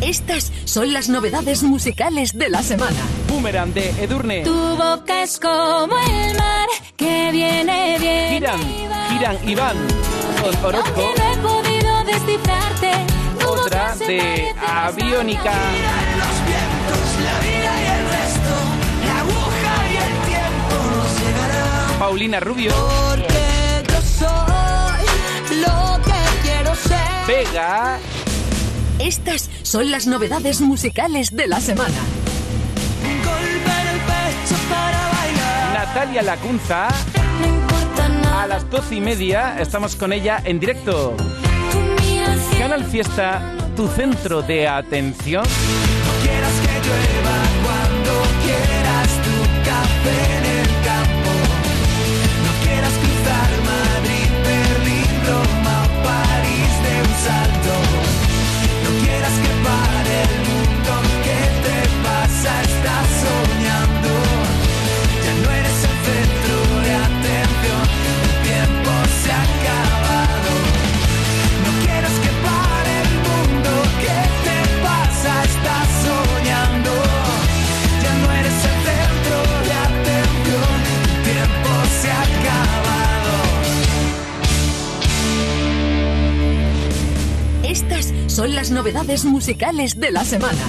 Estas 0.00 0.50
son 0.64 0.94
las 0.94 1.10
novedades 1.10 1.62
musicales 1.62 2.32
de 2.32 2.48
la 2.48 2.62
semana. 2.62 2.96
Boomerang 3.28 3.74
de 3.74 3.90
Edurne. 4.02 4.44
Tu 4.44 4.76
boca 4.76 5.22
es 5.22 5.38
como 5.38 5.94
el 5.98 6.38
mar 6.38 6.68
que 6.96 7.28
viene 7.30 7.98
bien. 7.98 8.30
Giran, 8.30 8.60
giran 9.10 9.36
Iván 9.46 9.76
con 10.40 10.64
Orozco. 10.64 11.12
No 11.18 11.32
he 11.32 11.36
podido 11.36 12.04
descifrarte. 12.04 12.92
Otra 13.46 13.94
de 13.94 14.54
Aviónica. 14.66 15.52
Los 16.16 16.36
vientos, 16.46 17.08
la 17.26 17.38
vida 17.40 17.72
y 17.76 17.86
el 17.92 18.04
resto, 18.08 18.54
la 19.04 19.20
aguja 19.20 19.74
y 19.84 19.96
el 19.98 20.14
tiempo 20.30 20.76
nos 20.96 21.20
llegará. 21.20 21.98
Paulina 21.98 22.40
Rubio. 22.40 22.72
Vega. 27.30 28.00
Estas 28.98 29.48
son 29.62 29.92
las 29.92 30.08
novedades 30.08 30.60
musicales 30.60 31.30
de 31.30 31.46
la 31.46 31.60
semana. 31.60 32.00
Golpe 33.24 33.70
en 33.82 33.86
el 33.86 34.00
pecho 34.00 34.56
para 34.68 35.08
bailar. 35.12 35.86
Natalia 35.86 36.22
Lacunza. 36.22 36.88
A 38.34 38.46
las 38.48 38.68
doce 38.68 38.96
y 38.96 39.00
media 39.00 39.60
estamos 39.60 39.94
con 39.94 40.12
ella 40.12 40.42
en 40.44 40.58
directo. 40.58 41.16
Canal 42.58 42.84
Fiesta, 42.84 43.40
tu 43.76 43.86
centro 43.86 44.42
de 44.42 44.66
atención. 44.66 45.44
Quieras 46.22 46.54
que 46.62 46.88
llueva 46.88 47.36
cuando 47.62 48.12
quieras 48.42 49.08
tu 49.22 49.70
café 49.70 50.49
son 88.30 88.54
las 88.54 88.70
novedades 88.70 89.24
musicales 89.24 89.98
de 89.98 90.12
la 90.12 90.24
semana. 90.24 90.62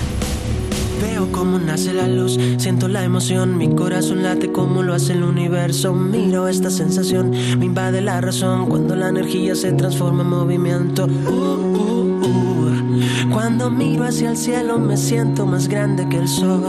Veo 1.02 1.32
cómo 1.32 1.60
nace 1.60 1.94
la 1.94 2.08
luz, 2.08 2.38
siento 2.58 2.88
la 2.88 3.04
emoción, 3.04 3.58
mi 3.58 3.76
corazón 3.76 4.24
late 4.24 4.52
como 4.52 4.82
lo 4.84 4.94
hace 4.94 5.14
el 5.14 5.24
universo. 5.24 5.94
Miro 5.94 6.48
esta 6.48 6.70
sensación, 6.70 7.32
me 7.58 7.66
invade 7.66 8.02
la 8.02 8.20
razón 8.20 8.68
cuando 8.68 8.96
la 8.96 9.10
energía 9.10 9.56
se 9.56 9.72
transforma 9.74 10.24
en 10.24 10.30
movimiento. 10.30 11.06
Uh, 11.06 11.30
uh, 11.30 12.26
uh. 12.26 13.30
Cuando 13.32 13.70
miro 13.70 14.06
hacia 14.06 14.32
el 14.32 14.38
cielo 14.38 14.80
me 14.80 14.98
siento 14.98 15.46
más 15.46 15.68
grande 15.68 16.08
que 16.10 16.18
el 16.18 16.28
sol. 16.28 16.64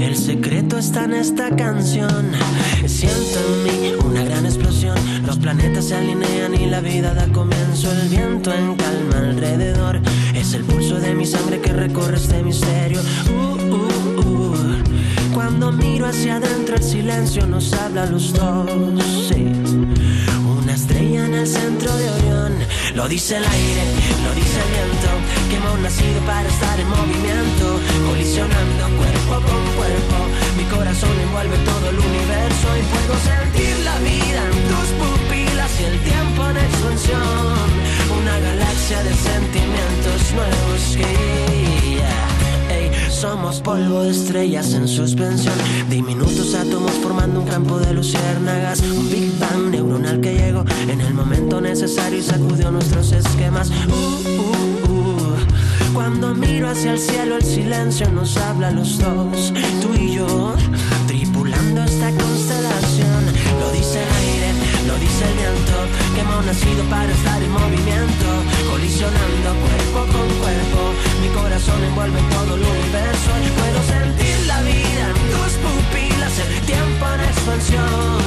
El 0.00 0.16
secreto 0.16 0.78
está 0.78 1.04
en 1.04 1.14
esta 1.14 1.54
canción. 1.54 2.30
Siento 2.86 3.38
en 3.40 3.62
mí 3.64 3.92
una. 4.04 4.27
Los 5.28 5.36
planetas 5.36 5.84
se 5.84 5.94
alinean 5.94 6.54
y 6.54 6.64
la 6.70 6.80
vida 6.80 7.12
da 7.12 7.26
comienzo. 7.30 7.92
El 7.92 8.08
viento 8.08 8.50
en 8.50 8.74
calma 8.76 9.18
alrededor. 9.18 10.00
Es 10.34 10.54
el 10.54 10.64
pulso 10.64 10.94
de 10.94 11.14
mi 11.14 11.26
sangre 11.26 11.60
que 11.60 11.70
recorre 11.70 12.16
este 12.16 12.42
misterio. 12.42 12.98
Uh, 13.28 13.74
uh, 13.74 14.20
uh. 14.20 15.34
Cuando 15.34 15.70
miro 15.70 16.06
hacia 16.06 16.36
adentro, 16.36 16.76
el 16.76 16.82
silencio 16.82 17.46
nos 17.46 17.74
habla 17.74 18.04
a 18.04 18.06
los 18.06 18.32
dos. 18.32 18.70
Sí. 19.28 19.52
Una 20.62 20.72
estrella 20.72 21.26
en 21.26 21.34
el 21.34 21.46
centro 21.46 21.94
de 21.94 22.08
Orión. 22.08 22.54
Lo 22.94 23.06
dice 23.06 23.36
el 23.36 23.44
aire, 23.44 23.82
lo 24.24 24.34
dice 24.34 24.58
el 24.64 24.70
viento. 24.72 25.10
Que 25.50 25.56
hemos 25.56 25.78
nacido 25.80 26.20
para 26.24 26.48
estar 26.48 26.80
en 26.80 26.88
movimiento. 26.88 27.78
Colisionando 28.08 28.82
cuerpo 28.96 29.46
con 29.46 29.62
cuerpo. 29.76 30.16
Mi 30.56 30.64
corazón 30.74 31.20
envuelve 31.20 31.58
todo 31.66 31.90
el 31.90 31.98
universo. 31.98 32.66
Y 32.80 32.82
puedo 32.94 33.14
sentir 33.20 33.76
la 33.84 33.98
vida 33.98 34.40
en 34.46 34.68
tus 34.72 34.88
pupilas 34.96 35.17
y 35.80 35.84
el 35.84 35.98
tiempo 36.00 36.48
en 36.48 36.56
expansión. 36.56 37.20
Una 38.20 38.38
galaxia 38.38 39.02
de 39.02 39.14
sentimientos 39.14 40.32
nuevos 40.34 40.96
que. 40.96 41.28
somos 43.10 43.60
polvo 43.60 44.02
de 44.02 44.10
estrellas 44.10 44.74
en 44.74 44.86
suspensión. 44.86 45.54
Diminutos 45.90 46.54
átomos 46.54 46.92
formando 47.02 47.40
un 47.40 47.46
campo 47.46 47.78
de 47.78 47.92
luciérnagas. 47.94 48.80
Un 48.80 49.10
Big 49.10 49.36
Bang 49.38 49.70
neuronal 49.70 50.20
que 50.20 50.34
llegó 50.34 50.64
en 50.88 51.00
el 51.00 51.14
momento 51.14 51.60
necesario 51.60 52.18
y 52.18 52.22
sacudió 52.22 52.70
nuestros 52.70 53.12
esquemas. 53.12 53.70
Uh, 53.70 53.92
uh, 53.92 54.92
uh. 54.92 55.28
Cuando 55.94 56.34
miro 56.34 56.68
hacia 56.68 56.92
el 56.92 56.98
cielo, 56.98 57.36
el 57.36 57.44
silencio 57.44 58.10
nos 58.10 58.36
habla 58.36 58.68
a 58.68 58.70
los 58.70 58.98
dos. 58.98 59.52
Tú 59.82 59.94
y 60.00 60.14
yo, 60.14 60.54
nacido 66.48 66.82
para 66.84 67.12
estar 67.12 67.42
en 67.42 67.52
movimiento. 67.52 68.26
Colisionando 68.70 69.48
cuerpo 69.64 70.00
con 70.14 70.28
cuerpo. 70.42 70.80
Mi 71.20 71.28
corazón 71.28 71.78
envuelve 71.84 72.20
todo 72.34 72.54
el 72.56 72.62
universo. 72.62 73.30
Puedo 73.60 73.80
sentir 73.94 74.36
la 74.46 74.58
vida 74.62 75.04
en 75.12 75.20
tus 75.32 75.52
pupilas. 75.64 76.34
El 76.44 76.60
tiempo 76.72 77.04
en 77.14 77.20
expansión. 77.32 78.18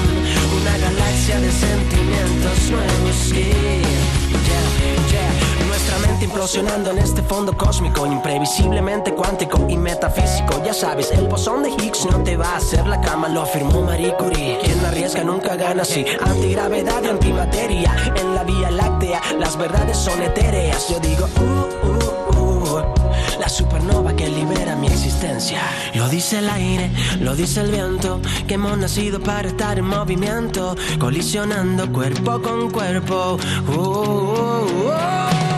Una 0.59 0.77
galaxia 0.85 1.39
de 1.39 1.51
sentimientos 1.51 2.57
nuevos. 2.69 3.17
Yeah, 3.31 3.81
yeah. 5.11 5.40
Implosionando 6.21 6.91
en 6.91 6.99
este 6.99 7.21
fondo 7.21 7.55
cósmico, 7.55 8.05
imprevisiblemente 8.07 9.13
cuántico 9.13 9.65
y 9.67 9.77
metafísico. 9.77 10.61
Ya 10.63 10.73
sabes, 10.73 11.11
el 11.11 11.27
bosón 11.27 11.61
de 11.61 11.69
Higgs 11.69 12.05
no 12.09 12.23
te 12.23 12.37
va 12.37 12.53
a 12.53 12.57
hacer 12.57 12.87
la 12.87 12.99
cama, 13.01 13.27
lo 13.27 13.41
afirmó 13.41 13.81
Marie 13.81 14.15
Curie. 14.15 14.57
Quien 14.63 14.83
arriesga 14.85 15.23
nunca 15.23 15.55
gana, 15.55 15.83
sí. 15.83 16.05
Antigravedad 16.21 17.03
y 17.03 17.07
antimateria 17.07 17.95
en 18.15 18.33
la 18.33 18.43
Vía 18.43 18.71
Láctea, 18.71 19.21
las 19.39 19.57
verdades 19.57 19.97
son 19.97 20.21
etéreas. 20.21 20.87
Yo 20.89 20.99
digo, 20.99 21.27
uh, 21.37 21.87
uh, 21.87 22.79
uh. 22.79 22.83
La 23.39 23.49
supernova 23.49 24.15
que 24.15 24.27
libera 24.27 24.75
mi 24.75 24.87
existencia. 24.87 25.61
Lo 25.93 26.07
dice 26.07 26.39
el 26.39 26.49
aire, 26.49 26.91
lo 27.19 27.35
dice 27.35 27.61
el 27.61 27.71
viento, 27.71 28.19
que 28.47 28.53
hemos 28.55 28.77
nacido 28.77 29.19
para 29.19 29.47
estar 29.47 29.77
en 29.77 29.85
movimiento, 29.85 30.75
colisionando 30.97 31.91
cuerpo 31.91 32.41
con 32.41 32.71
cuerpo. 32.71 33.37
Uh, 33.67 33.71
uh, 33.71 34.87
uh. 34.87 35.50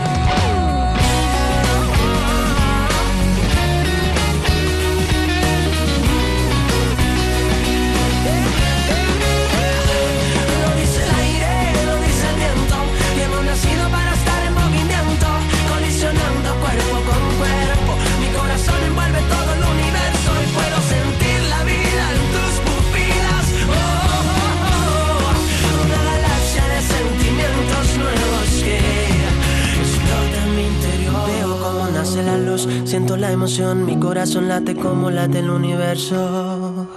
Siento 33.04 33.16
la 33.18 33.32
emoción, 33.32 33.84
mi 33.84 33.98
corazón 33.98 34.48
late 34.48 34.74
como 34.74 35.10
late 35.10 35.40
el 35.40 35.50
universo. 35.50 36.88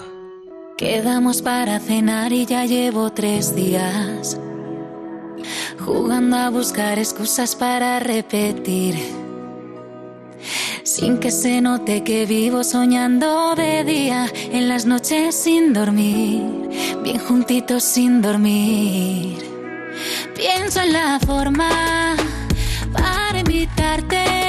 Quedamos 0.77 1.41
para 1.41 1.81
cenar 1.81 2.31
y 2.31 2.45
ya 2.45 2.65
llevo 2.65 3.11
tres 3.11 3.53
días 3.53 4.39
jugando 5.79 6.37
a 6.37 6.49
buscar 6.49 6.97
excusas 6.97 7.57
para 7.57 7.99
repetir. 7.99 8.95
Sin 10.83 11.17
que 11.17 11.29
se 11.29 11.59
note 11.59 12.05
que 12.05 12.25
vivo 12.25 12.63
soñando 12.63 13.53
de 13.55 13.83
día, 13.83 14.27
en 14.53 14.69
las 14.69 14.85
noches 14.85 15.35
sin 15.35 15.73
dormir, 15.73 16.69
bien 17.03 17.19
juntitos 17.19 17.83
sin 17.83 18.21
dormir. 18.21 19.39
Pienso 20.33 20.79
en 20.79 20.93
la 20.93 21.19
forma 21.19 22.15
para 22.93 23.39
invitarte 23.39 24.46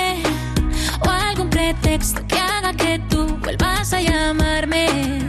pretexto 1.69 2.27
que 2.27 2.39
haga 2.39 2.73
que 2.73 2.99
tú 3.11 3.27
vuelvas 3.43 3.93
a 3.93 4.01
llamarme. 4.01 5.21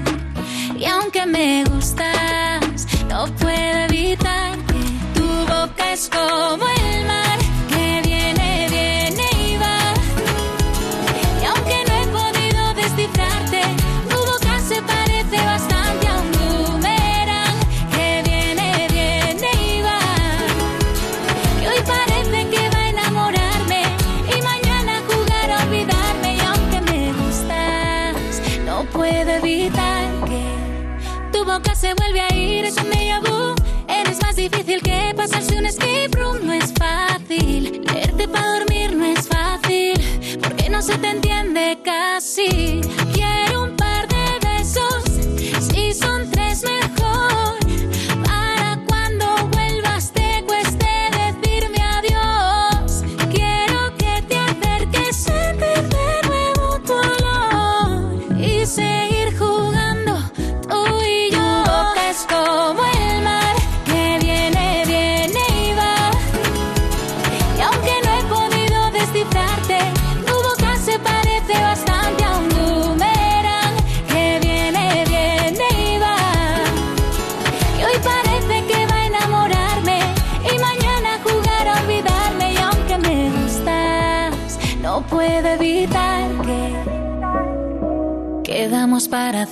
Y 0.77 0.85
aunque 0.85 1.25
me 1.25 1.65
gustas, 1.65 2.87
no 3.09 3.25
puedo 3.35 3.79
evitar 3.89 4.57
que 4.67 5.19
tu 5.19 5.27
boca 5.51 5.91
es 5.91 6.09
como 6.09 6.63
el 6.65 6.78
se 40.89 40.97
te 40.97 41.07
entiende 41.09 41.77
casi. 41.83 43.08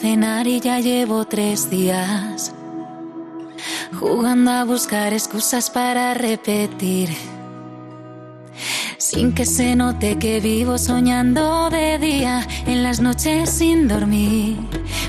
Y 0.10 0.62
ya 0.62 0.80
llevo 0.80 1.26
tres 1.26 1.70
días 1.70 2.53
jugando 3.99 4.51
a 4.51 4.64
buscar 4.64 5.12
excusas 5.12 5.70
para 5.70 6.14
repetir. 6.14 7.10
Sin 8.97 9.34
que 9.34 9.45
se 9.45 9.76
note 9.76 10.18
que 10.18 10.39
vivo 10.39 10.78
soñando 10.78 11.70
de 11.70 11.97
día, 11.97 12.47
en 12.66 12.84
las 12.84 13.01
noches 13.01 13.49
sin 13.49 13.89
dormir, 13.89 14.55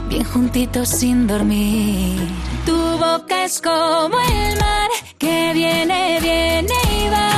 bien 0.08 0.24
juntitos 0.24 0.88
sin 0.88 1.28
dormir. 1.28 2.18
Tu 2.66 2.76
boca 2.76 3.44
es 3.44 3.60
como 3.60 4.18
el 4.18 4.58
mar 4.58 4.90
que 5.16 5.52
viene, 5.54 6.18
viene 6.20 6.74
y 7.04 7.08
va. 7.08 7.37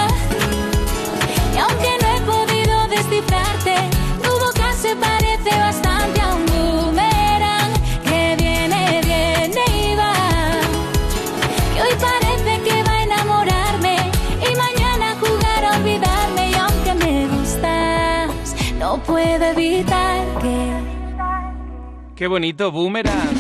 Qué 22.21 22.27
bonito, 22.27 22.71
Boomerang. 22.71 23.31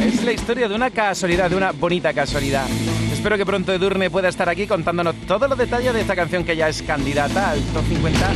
Es 0.00 0.22
la 0.22 0.30
historia 0.30 0.68
de 0.68 0.74
una 0.76 0.92
casualidad, 0.92 1.50
de 1.50 1.56
una 1.56 1.72
bonita 1.72 2.14
casualidad. 2.14 2.68
Espero 3.12 3.36
que 3.36 3.44
pronto 3.44 3.72
Edurne 3.72 4.10
pueda 4.10 4.28
estar 4.28 4.48
aquí 4.48 4.68
contándonos 4.68 5.16
todos 5.26 5.48
los 5.48 5.58
detalles 5.58 5.92
de 5.92 6.02
esta 6.02 6.14
canción 6.14 6.44
que 6.44 6.54
ya 6.54 6.68
es 6.68 6.80
candidata 6.82 7.50
al 7.50 7.60
top 7.72 7.82
50. 7.88 8.30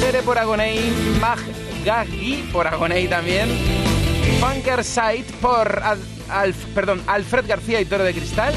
Tere 0.00 0.22
por 0.22 0.38
Agonei, 0.38 0.80
Mag 1.20 1.40
Gagi 1.84 2.48
por 2.54 2.66
Agonei 2.66 3.06
también. 3.06 3.50
Funker 4.40 4.82
Sight 4.82 5.30
por 5.42 5.82
perdón, 6.74 7.02
Alfred 7.06 7.46
García 7.46 7.82
y 7.82 7.84
Toro 7.84 8.04
de 8.04 8.14
Cristal. 8.14 8.54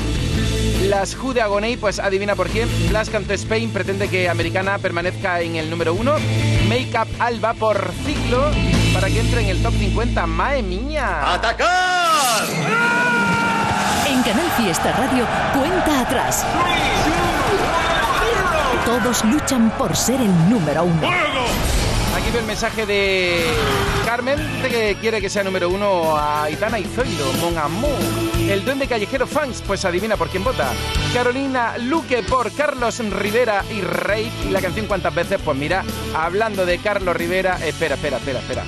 Las 0.83 1.17
Who 1.17 1.33
de 1.33 1.41
Agonei, 1.41 1.75
pues 1.75 1.99
adivina 1.99 2.33
por 2.33 2.47
quién. 2.47 2.69
Blas 2.87 3.09
Canto 3.09 3.33
Spain 3.33 3.71
pretende 3.71 4.07
que 4.07 4.29
Americana 4.29 4.77
permanezca 4.77 5.41
en 5.41 5.57
el 5.57 5.69
número 5.69 5.93
uno. 5.93 6.15
Make 6.69 6.93
Up 6.97 7.09
Alba 7.19 7.53
por 7.55 7.91
Ciclo 8.05 8.76
para 8.93 9.07
que 9.07 9.19
entre 9.19 9.41
en 9.41 9.49
el 9.49 9.61
top 9.61 9.73
50. 9.73 10.25
¡Mae 10.27 10.61
mía! 10.63 11.33
¡Atacar! 11.33 12.43
En 14.07 14.23
Canal 14.23 14.49
Fiesta 14.57 14.91
Radio, 14.93 15.25
cuenta 15.53 16.01
atrás. 16.01 16.45
Todos 18.85 19.23
luchan 19.25 19.69
por 19.77 19.95
ser 19.95 20.21
el 20.21 20.49
número 20.49 20.83
uno. 20.85 21.01
Aquí 22.17 22.31
veo 22.31 22.41
el 22.41 22.47
mensaje 22.47 22.87
de 22.87 23.45
Carmen, 24.03 24.39
que 24.63 24.97
quiere 24.99 25.21
que 25.21 25.29
sea 25.29 25.43
número 25.43 25.69
uno 25.69 26.17
a 26.17 26.45
Aitana 26.45 26.79
y 26.79 26.83
Zoido, 26.83 27.31
Mon 27.33 27.55
Amour. 27.59 27.91
El 28.49 28.65
duende 28.65 28.87
callejero 28.87 29.27
fans, 29.27 29.63
pues 29.67 29.85
adivina 29.85 30.17
por 30.17 30.27
quién 30.29 30.43
vota. 30.43 30.73
Carolina 31.13 31.77
Luque 31.77 32.23
por 32.23 32.51
Carlos 32.53 32.97
Rivera 33.11 33.63
y 33.69 33.81
Rey. 33.81 34.31
Y 34.47 34.49
la 34.49 34.61
canción 34.61 34.87
cuántas 34.87 35.13
veces, 35.13 35.39
pues 35.45 35.55
mira, 35.55 35.83
hablando 36.15 36.65
de 36.65 36.79
Carlos 36.79 37.15
Rivera, 37.15 37.59
espera, 37.63 37.93
espera, 37.93 38.17
espera, 38.17 38.39
espera. 38.39 38.63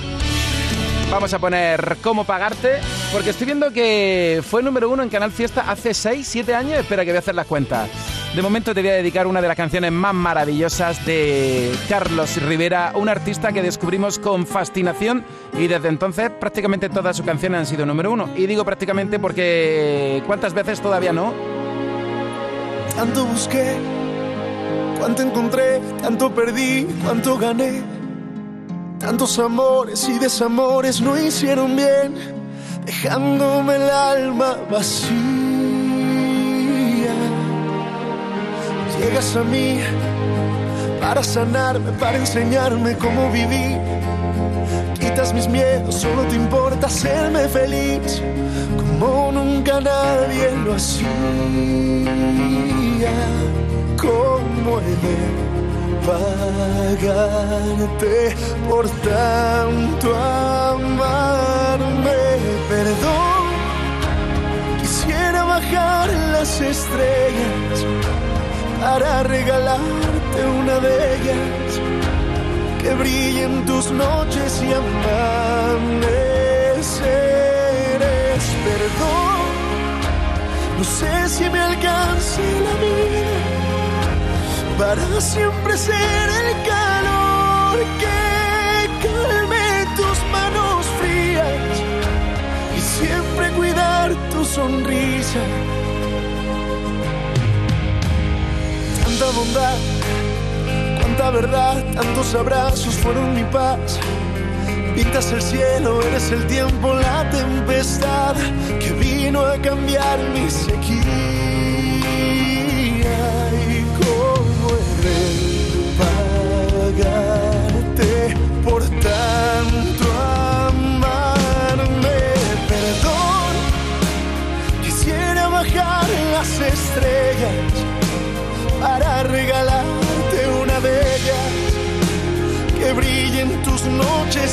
Vamos 1.10 1.34
a 1.34 1.40
poner 1.40 1.96
cómo 2.00 2.22
pagarte, 2.22 2.78
porque 3.12 3.30
estoy 3.30 3.46
viendo 3.46 3.72
que 3.72 4.44
fue 4.48 4.62
número 4.62 4.88
uno 4.88 5.02
en 5.02 5.08
Canal 5.08 5.32
Fiesta 5.32 5.64
hace 5.68 5.92
6, 5.92 6.24
7 6.24 6.54
años. 6.54 6.78
Espera 6.78 7.04
que 7.04 7.10
voy 7.10 7.16
a 7.16 7.18
hacer 7.18 7.34
las 7.34 7.46
cuentas. 7.46 7.90
De 8.34 8.42
momento 8.42 8.72
te 8.72 8.80
voy 8.80 8.90
a 8.90 8.94
dedicar 8.94 9.26
una 9.26 9.42
de 9.42 9.48
las 9.48 9.56
canciones 9.56 9.90
más 9.90 10.14
maravillosas 10.14 11.04
de 11.04 11.74
Carlos 11.88 12.40
Rivera, 12.40 12.92
un 12.94 13.08
artista 13.08 13.50
que 13.50 13.60
descubrimos 13.60 14.20
con 14.20 14.46
fascinación 14.46 15.24
y 15.58 15.66
desde 15.66 15.88
entonces 15.88 16.30
prácticamente 16.30 16.88
todas 16.88 17.16
sus 17.16 17.26
canciones 17.26 17.58
han 17.58 17.66
sido 17.66 17.84
número 17.84 18.12
uno. 18.12 18.30
Y 18.36 18.46
digo 18.46 18.64
prácticamente 18.64 19.18
porque 19.18 20.22
¿cuántas 20.28 20.54
veces 20.54 20.80
todavía 20.80 21.12
no? 21.12 21.34
Tanto 22.94 23.24
busqué, 23.24 23.74
cuánto 25.00 25.22
encontré, 25.22 25.80
tanto 26.00 26.32
perdí, 26.32 26.86
cuánto 27.04 27.36
gané. 27.36 27.82
Tantos 29.00 29.40
amores 29.40 30.08
y 30.08 30.20
desamores 30.20 31.00
no 31.00 31.18
hicieron 31.18 31.74
bien, 31.74 32.14
dejándome 32.86 33.74
el 33.74 33.90
alma 33.90 34.56
vacía. 34.70 35.59
Llegas 39.00 39.34
a 39.34 39.42
mí 39.42 39.80
para 41.00 41.22
sanarme, 41.22 41.90
para 41.92 42.18
enseñarme 42.18 42.98
cómo 42.98 43.32
vivir. 43.32 43.78
Quitas 45.00 45.32
mis 45.32 45.48
miedos, 45.48 45.94
solo 45.94 46.24
te 46.24 46.36
importa 46.36 46.86
hacerme 46.86 47.48
feliz, 47.48 48.20
como 48.76 49.32
nunca 49.32 49.80
nadie 49.80 50.50
lo 50.64 50.74
hacía. 50.74 51.08
¿Cómo 53.96 54.80
he 54.80 54.96
de 55.06 55.16
pagarte 56.06 58.36
por 58.68 58.86
tanto 58.90 60.14
amarme? 60.14 62.20
Perdón, 62.68 63.48
quisiera 64.78 65.44
bajar 65.44 66.12
las 66.32 66.60
estrellas 66.60 67.86
para 68.80 69.22
regalarte 69.24 70.44
una 70.58 70.80
de 70.80 71.14
ellas 71.16 71.80
que 72.80 72.94
brillen 72.94 73.64
tus 73.66 73.90
noches 73.90 74.62
y 74.62 74.72
amaneceres. 74.72 76.20
Perdón, 78.66 79.40
no 80.78 80.84
sé 80.84 81.28
si 81.28 81.50
me 81.50 81.60
alcance 81.60 82.40
la 82.66 82.74
vida 82.84 83.40
para 84.78 85.20
siempre 85.20 85.76
ser 85.76 86.30
el 86.42 86.50
calor 86.72 87.78
que 88.02 88.18
calme 89.04 89.86
tus 89.94 90.18
manos 90.32 90.86
frías 90.98 91.72
y 92.76 92.80
siempre 92.80 93.50
cuidar 93.50 94.14
tu 94.30 94.42
sonrisa. 94.42 95.42
Tanta 99.20 99.38
bondad, 99.38 99.76
cuánta 100.98 101.30
verdad, 101.30 101.84
tantos 101.92 102.34
abrazos 102.34 102.94
fueron 102.94 103.34
mi 103.34 103.44
paz. 103.44 104.00
Pintas 104.94 105.30
el 105.32 105.42
cielo, 105.42 106.00
eres 106.00 106.32
el 106.32 106.46
tiempo, 106.46 106.94
la 106.94 107.28
tempestad 107.28 108.34
que 108.78 108.92
vino 108.92 109.40
a 109.40 109.58
cambiar 109.58 110.18
mi 110.32 110.48
sequía. 110.48 111.39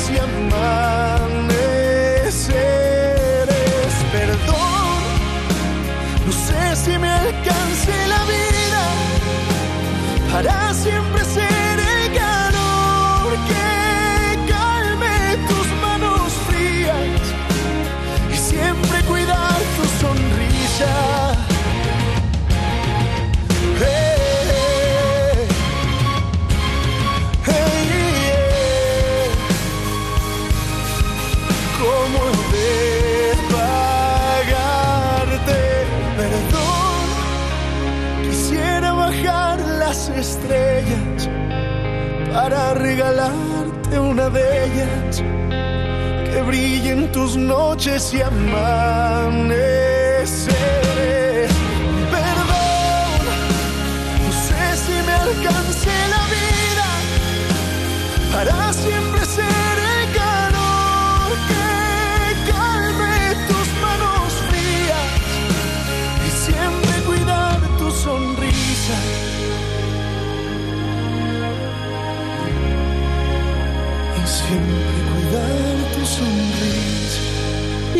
Que 0.08 0.47
estrellas 40.16 41.28
para 42.32 42.74
regalarte 42.74 43.98
una 43.98 44.28
de 44.30 44.64
ellas 44.64 45.22
que 46.30 46.42
brille 46.42 46.90
en 46.90 47.12
tus 47.12 47.36
noches 47.36 48.12
y 48.14 48.22
amanecer. 48.22 49.58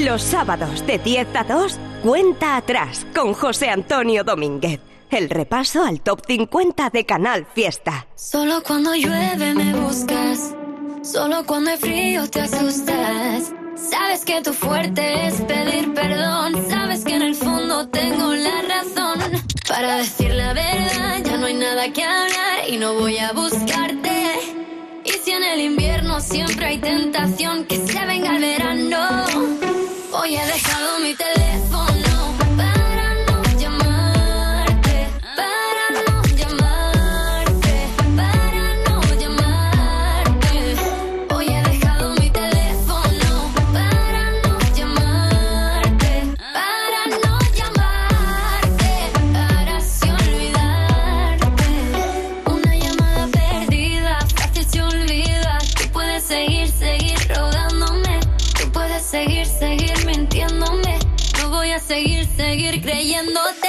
Los 0.05 0.23
sábados 0.23 0.87
de 0.87 0.99
10 0.99 1.35
a 1.35 1.43
2, 1.43 1.77
cuenta 2.05 2.57
atrás 2.57 3.05
con 3.13 3.35
José 3.35 3.69
Antonio 3.69 4.23
Domínguez. 4.23 4.79
El 5.11 5.29
repaso 5.29 5.83
al 5.83 6.03
top 6.03 6.23
50 6.25 6.91
de 6.91 7.05
Canal 7.05 7.47
Fiesta. 7.53 8.07
Solo 8.15 8.63
cuando 8.63 8.95
llueve 8.95 9.55
me 9.55 9.75
buscas, 9.75 10.55
solo 11.03 11.45
cuando 11.45 11.71
hay 11.71 11.79
frío 11.79 12.31
te 12.31 12.43
asustas. 12.43 13.53
Sabes 13.75 14.25
que 14.25 14.41
tu 14.41 14.53
fuerte 14.53 15.27
es 15.27 15.41
pedir 15.43 15.93
perdón, 15.95 16.55
sabes 16.71 17.05
que 17.05 17.15
en 17.15 17.23
el 17.23 17.35
fondo 17.35 17.89
tengo 17.89 18.35
la 18.35 18.63
razón. 18.63 19.19
Para 19.69 19.97
decir 19.97 20.33
la 20.33 20.53
verdad 20.53 21.25
ya 21.25 21.37
no 21.39 21.47
hay 21.47 21.55
nada 21.55 21.93
que 21.93 22.05
hablar 22.05 22.69
y 22.69 22.77
no 22.77 22.95
voy 22.95 23.19
a 23.19 23.33
buscarte. 23.33 24.19
Y 25.05 25.11
si 25.11 25.33
en 25.33 25.43
el 25.43 25.61
invierno 25.61 26.21
siempre 26.21 26.67
hay 26.67 26.79
tentación 26.79 27.65
que 27.65 27.77
se 27.85 28.05
venga 28.07 28.37
el 28.37 28.43
verano, 28.43 29.38
hoy 30.19 30.37
he 30.37 30.47
dejado 30.47 30.99
mi 30.99 31.15
teléfono 31.15 31.48
seguir, 61.89 62.29
seguir 62.37 62.83
creyéndote. 62.83 63.69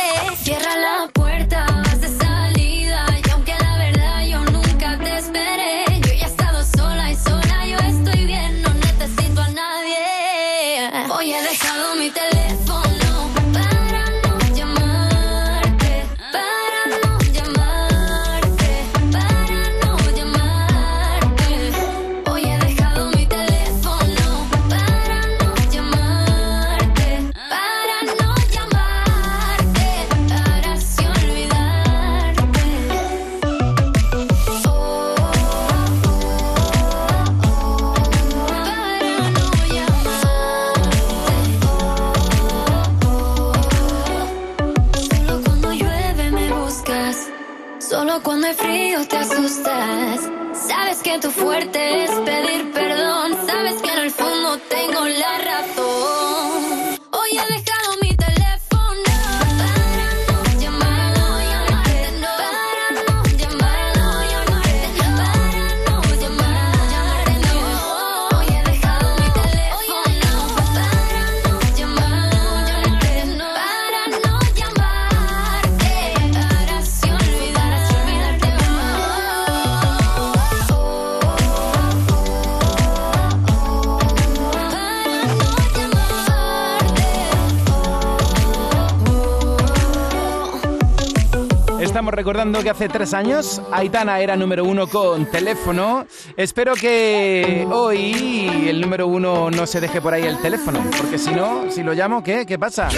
Recordando 92.30 92.62
que 92.62 92.70
hace 92.70 92.88
tres 92.88 93.16
años 93.16 93.60
Aitana 93.72 94.20
era 94.20 94.36
número 94.36 94.64
uno 94.64 94.86
con 94.86 95.26
teléfono. 95.32 96.06
Espero 96.38 96.76
que 96.76 97.68
hoy 97.72 98.68
el 98.70 98.80
número 98.80 99.08
uno 99.08 99.50
no 99.50 99.66
se 99.66 99.82
deje 99.82 100.00
por 100.00 100.14
ahí 100.14 100.26
el 100.26 100.40
teléfono, 100.40 100.80
porque 100.96 101.18
si 101.18 101.32
no, 101.32 101.72
si 101.72 101.82
lo 101.82 101.92
llamo, 101.94 102.22
¿qué? 102.24 102.46
¿Qué 102.46 102.60
pasa? 102.60 102.90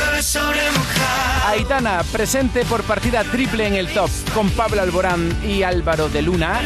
Aitana, 1.47 2.03
presente 2.11 2.65
por 2.65 2.83
partida 2.83 3.23
triple 3.23 3.67
en 3.67 3.75
el 3.75 3.87
top, 3.93 4.09
con 4.33 4.49
Pablo 4.49 4.81
Alborán 4.81 5.33
y 5.47 5.63
Álvaro 5.63 6.09
de 6.09 6.21
Luna. 6.23 6.59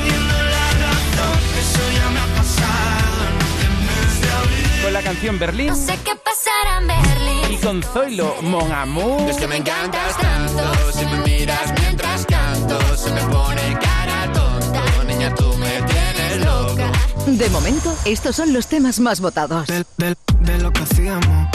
Con 4.84 4.92
la 4.94 5.02
canción 5.04 5.38
Berlín 5.38 5.68
No 5.68 5.76
sé 5.76 5.98
qué 6.04 6.16
pasará 6.16 6.80
en 6.80 6.88
Berlín. 6.88 7.52
y 7.52 7.58
con 7.64 7.84
Zoilo 7.84 8.36
Mon 8.42 8.72
Amour. 8.72 9.30
Es 9.30 9.38
que 9.38 9.48
me 9.48 9.58
encantas 9.58 10.18
tanto, 10.18 10.92
si 10.94 11.06
me 11.06 11.20
miras 11.20 11.74
mientras 11.80 12.05
canto, 12.24 12.80
se 12.96 13.12
me 13.12 13.22
pone 13.22 13.78
cara 13.82 14.32
tonta. 14.32 14.84
Niña, 15.08 15.34
tú 15.36 15.54
me 15.58 15.82
tienes 15.82 16.46
loca. 16.46 16.92
De 17.26 17.50
momento, 17.50 17.94
estos 18.06 18.36
son 18.36 18.54
los 18.54 18.68
temas 18.68 19.00
más 19.00 19.20
votados. 19.20 19.68
de, 19.68 20.16
de 20.40 20.58
lo 20.60 20.72
que 20.72 20.82
hacíamos, 20.84 21.50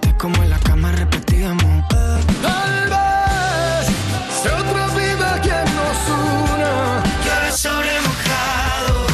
de 0.00 0.16
cómo 0.18 0.42
en 0.42 0.50
la 0.50 0.58
cama 0.58 0.90
repetíamos. 0.92 1.86
Tal 2.42 2.88
vez 2.90 3.86
sea 4.42 4.56
otra 4.58 4.86
vida 4.96 5.40
quien 5.42 5.64
nos 5.76 6.08
una. 6.08 7.02
Llueve 7.24 7.52
sobre 7.56 8.00
mojado, 8.00 9.06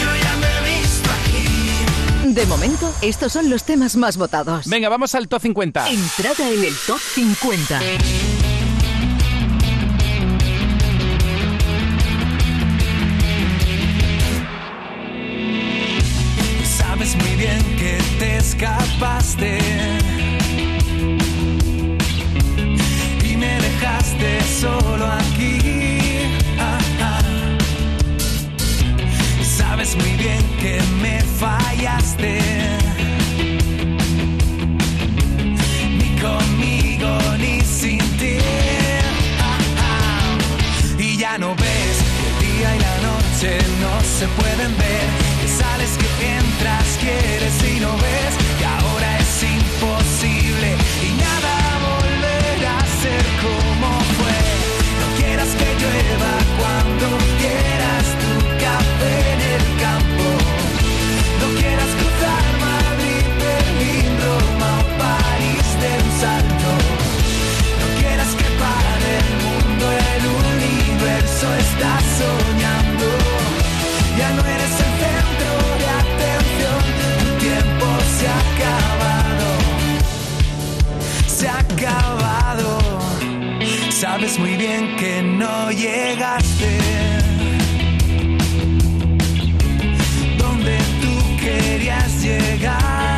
yo 0.00 0.16
ya 0.22 0.36
me 0.36 0.46
he 0.46 0.78
visto 0.80 1.10
aquí. 1.10 2.34
De 2.34 2.46
momento, 2.46 2.94
estos 3.00 3.32
son 3.32 3.50
los 3.50 3.64
temas 3.64 3.96
más 3.96 4.16
votados. 4.16 4.66
Venga, 4.66 4.88
vamos 4.88 5.14
al 5.14 5.26
top 5.28 5.42
50. 5.42 5.88
Entrada 5.90 6.48
en 6.48 6.64
el 6.64 6.74
top 6.86 6.98
50. 7.14 7.80
Y 23.24 23.36
me 23.36 23.58
dejaste 23.60 24.40
solo 24.60 25.06
aquí. 25.06 25.58
Sabes 29.42 29.96
muy 29.96 30.12
bien 30.16 30.42
que 30.60 30.80
me 31.02 31.20
fallaste. 31.38 32.38
Ni 35.98 36.20
conmigo 36.20 37.18
ni 37.38 37.60
sin 37.62 37.98
ti. 38.18 38.38
Y 40.98 41.16
ya 41.16 41.38
no 41.38 41.54
ves 41.54 41.96
que 42.16 42.26
el 42.28 42.58
día 42.58 42.76
y 42.76 42.78
la 42.78 42.96
noche 43.08 43.58
no 43.80 44.00
se 44.02 44.26
pueden 44.28 44.76
ver. 44.76 45.08
Que 45.40 45.48
sales, 45.48 45.96
que 45.96 46.36
entras, 46.36 46.98
quieres 47.00 47.76
y 47.76 47.80
no 47.80 47.96
ves. 47.96 48.39
Sabes 84.00 84.38
muy 84.38 84.56
bien 84.56 84.96
que 84.96 85.20
no 85.20 85.70
llegaste 85.70 86.78
donde 90.38 90.78
tú 91.02 91.36
querías 91.38 92.22
llegar. 92.22 93.09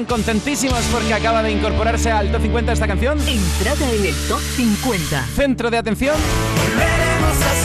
Estarán 0.00 0.18
contentísimos 0.18 0.80
porque 0.92 1.12
acaba 1.12 1.42
de 1.42 1.50
incorporarse 1.50 2.10
al 2.10 2.32
top 2.32 2.40
50 2.40 2.72
esta 2.72 2.86
canción. 2.86 3.18
Entrada 3.28 3.92
en 3.92 4.06
el 4.06 4.14
top 4.28 4.40
50. 4.40 5.26
Centro 5.36 5.70
de 5.70 5.76
atención. 5.76 6.16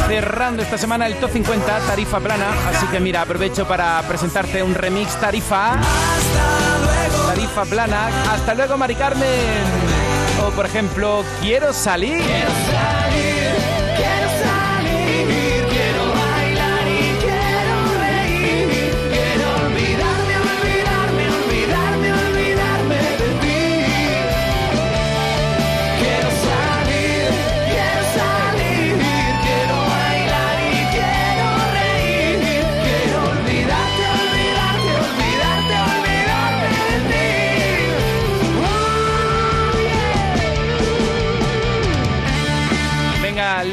Cerrando 0.07 0.61
esta 0.61 0.77
semana 0.77 1.07
el 1.07 1.15
top 1.15 1.31
50 1.31 1.79
tarifa 1.79 2.19
plana. 2.19 2.47
Así 2.67 2.88
que 2.88 2.99
mira, 2.99 3.21
aprovecho 3.21 3.65
para 3.65 4.01
presentarte 4.07 4.61
un 4.63 4.75
remix 4.75 5.15
tarifa. 5.17 5.79
Tarifa 7.27 7.63
plana. 7.65 8.09
Hasta 8.33 8.53
luego, 8.53 8.77
Mari 8.77 8.95
Carmen. 8.95 9.29
O 10.45 10.49
por 10.51 10.65
ejemplo, 10.65 11.23
quiero 11.41 11.71
salir. 11.71 12.21
Quiero 12.21 12.49
salir, 12.49 13.05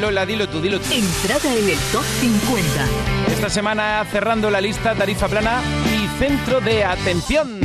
Lola, 0.03 0.25
dilo 0.25 0.49
tú, 0.49 0.59
dilo 0.59 0.81
tú. 0.81 0.93
Entrada 0.93 1.55
en 1.55 1.69
el 1.69 1.77
top 1.93 2.03
50. 2.19 2.85
Esta 3.31 3.49
semana 3.49 4.05
cerrando 4.11 4.51
la 4.51 4.59
lista 4.59 4.93
tarifa 4.95 5.29
plana 5.29 5.61
y 5.95 6.19
centro 6.19 6.59
de 6.59 6.83
atención. 6.83 7.61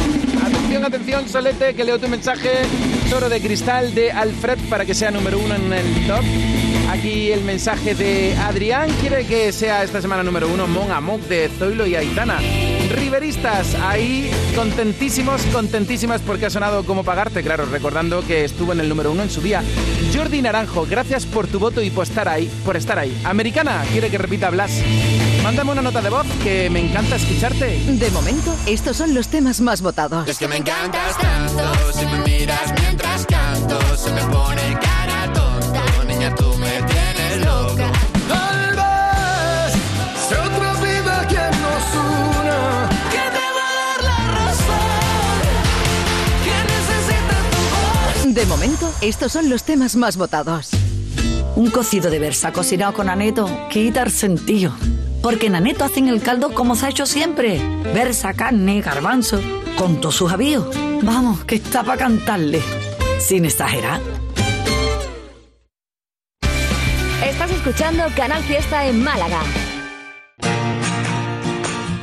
Atención, 0.46 0.84
atención, 0.84 1.28
Solete, 1.28 1.74
que 1.74 1.82
leo 1.82 1.98
tu 1.98 2.06
mensaje. 2.06 2.50
Toro 3.10 3.28
de 3.28 3.40
cristal 3.40 3.92
de 3.92 4.12
Alfred 4.12 4.56
para 4.70 4.86
que 4.86 4.94
sea 4.94 5.10
número 5.10 5.36
uno 5.36 5.56
en 5.56 5.72
el 5.72 6.06
top. 6.06 6.22
Aquí 6.88 7.30
el 7.32 7.42
mensaje 7.42 7.94
de 7.94 8.34
Adrián 8.36 8.90
quiere 9.00 9.26
que 9.26 9.52
sea 9.52 9.84
esta 9.84 10.00
semana 10.00 10.22
número 10.22 10.48
uno 10.48 10.66
Mon 10.66 10.90
Amok 10.90 11.20
de 11.22 11.50
Zoilo 11.50 11.86
y 11.86 11.94
Aitana. 11.94 12.38
Riveristas, 12.90 13.74
ahí 13.74 14.30
contentísimos, 14.56 15.42
contentísimas 15.52 16.22
porque 16.22 16.46
ha 16.46 16.50
sonado 16.50 16.84
como 16.84 17.04
pagarte, 17.04 17.42
claro, 17.42 17.66
recordando 17.66 18.26
que 18.26 18.44
estuvo 18.44 18.72
en 18.72 18.80
el 18.80 18.88
número 18.88 19.12
uno 19.12 19.22
en 19.22 19.30
su 19.30 19.42
día. 19.42 19.62
Jordi 20.14 20.40
Naranjo, 20.40 20.86
gracias 20.88 21.26
por 21.26 21.46
tu 21.46 21.58
voto 21.58 21.82
y 21.82 21.90
por 21.90 22.04
estar 22.04 22.26
ahí, 22.26 22.50
por 22.64 22.76
estar 22.76 22.98
ahí. 22.98 23.20
Americana, 23.24 23.84
quiere 23.92 24.08
que 24.08 24.16
repita 24.16 24.48
Blas. 24.48 24.72
Mándame 25.42 25.72
una 25.72 25.82
nota 25.82 26.00
de 26.00 26.08
voz 26.08 26.26
que 26.42 26.70
me 26.70 26.80
encanta 26.80 27.16
escucharte. 27.16 27.78
De 27.86 28.10
momento, 28.10 28.54
estos 28.66 28.96
son 28.96 29.14
los 29.14 29.28
temas 29.28 29.60
más 29.60 29.82
votados. 29.82 30.26
Es 30.26 30.38
que 30.38 30.48
me 30.48 30.56
encantas 30.56 31.18
tanto, 31.18 31.92
si 31.92 32.06
me 32.06 32.18
miras 32.20 32.77
momento, 48.48 48.92
estos 49.00 49.32
son 49.32 49.50
los 49.50 49.62
temas 49.62 49.94
más 49.94 50.16
votados. 50.16 50.70
Un 51.54 51.70
cocido 51.70 52.10
de 52.10 52.18
versa 52.18 52.52
cocinado 52.52 52.94
con 52.94 53.08
aneto 53.08 53.48
quita 53.70 54.02
el 54.02 54.10
sentido. 54.10 54.72
Porque 55.22 55.46
en 55.46 55.56
aneto 55.56 55.84
hacen 55.84 56.08
el 56.08 56.22
caldo 56.22 56.54
como 56.54 56.74
se 56.74 56.86
ha 56.86 56.88
hecho 56.88 57.06
siempre. 57.06 57.60
Versa, 57.94 58.32
carne, 58.34 58.80
garbanzo, 58.80 59.40
con 59.76 60.00
todos 60.00 60.16
sus 60.16 60.32
avíos. 60.32 60.66
Vamos, 61.02 61.44
que 61.44 61.56
está 61.56 61.82
para 61.82 61.98
cantarle. 61.98 62.62
Sin 63.20 63.44
exagerar. 63.44 64.00
Estás 67.24 67.50
escuchando 67.50 68.04
Canal 68.16 68.42
Fiesta 68.44 68.86
en 68.86 69.02
Málaga. 69.02 69.40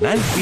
Canal 0.00 0.18
Fiesta. 0.18 0.40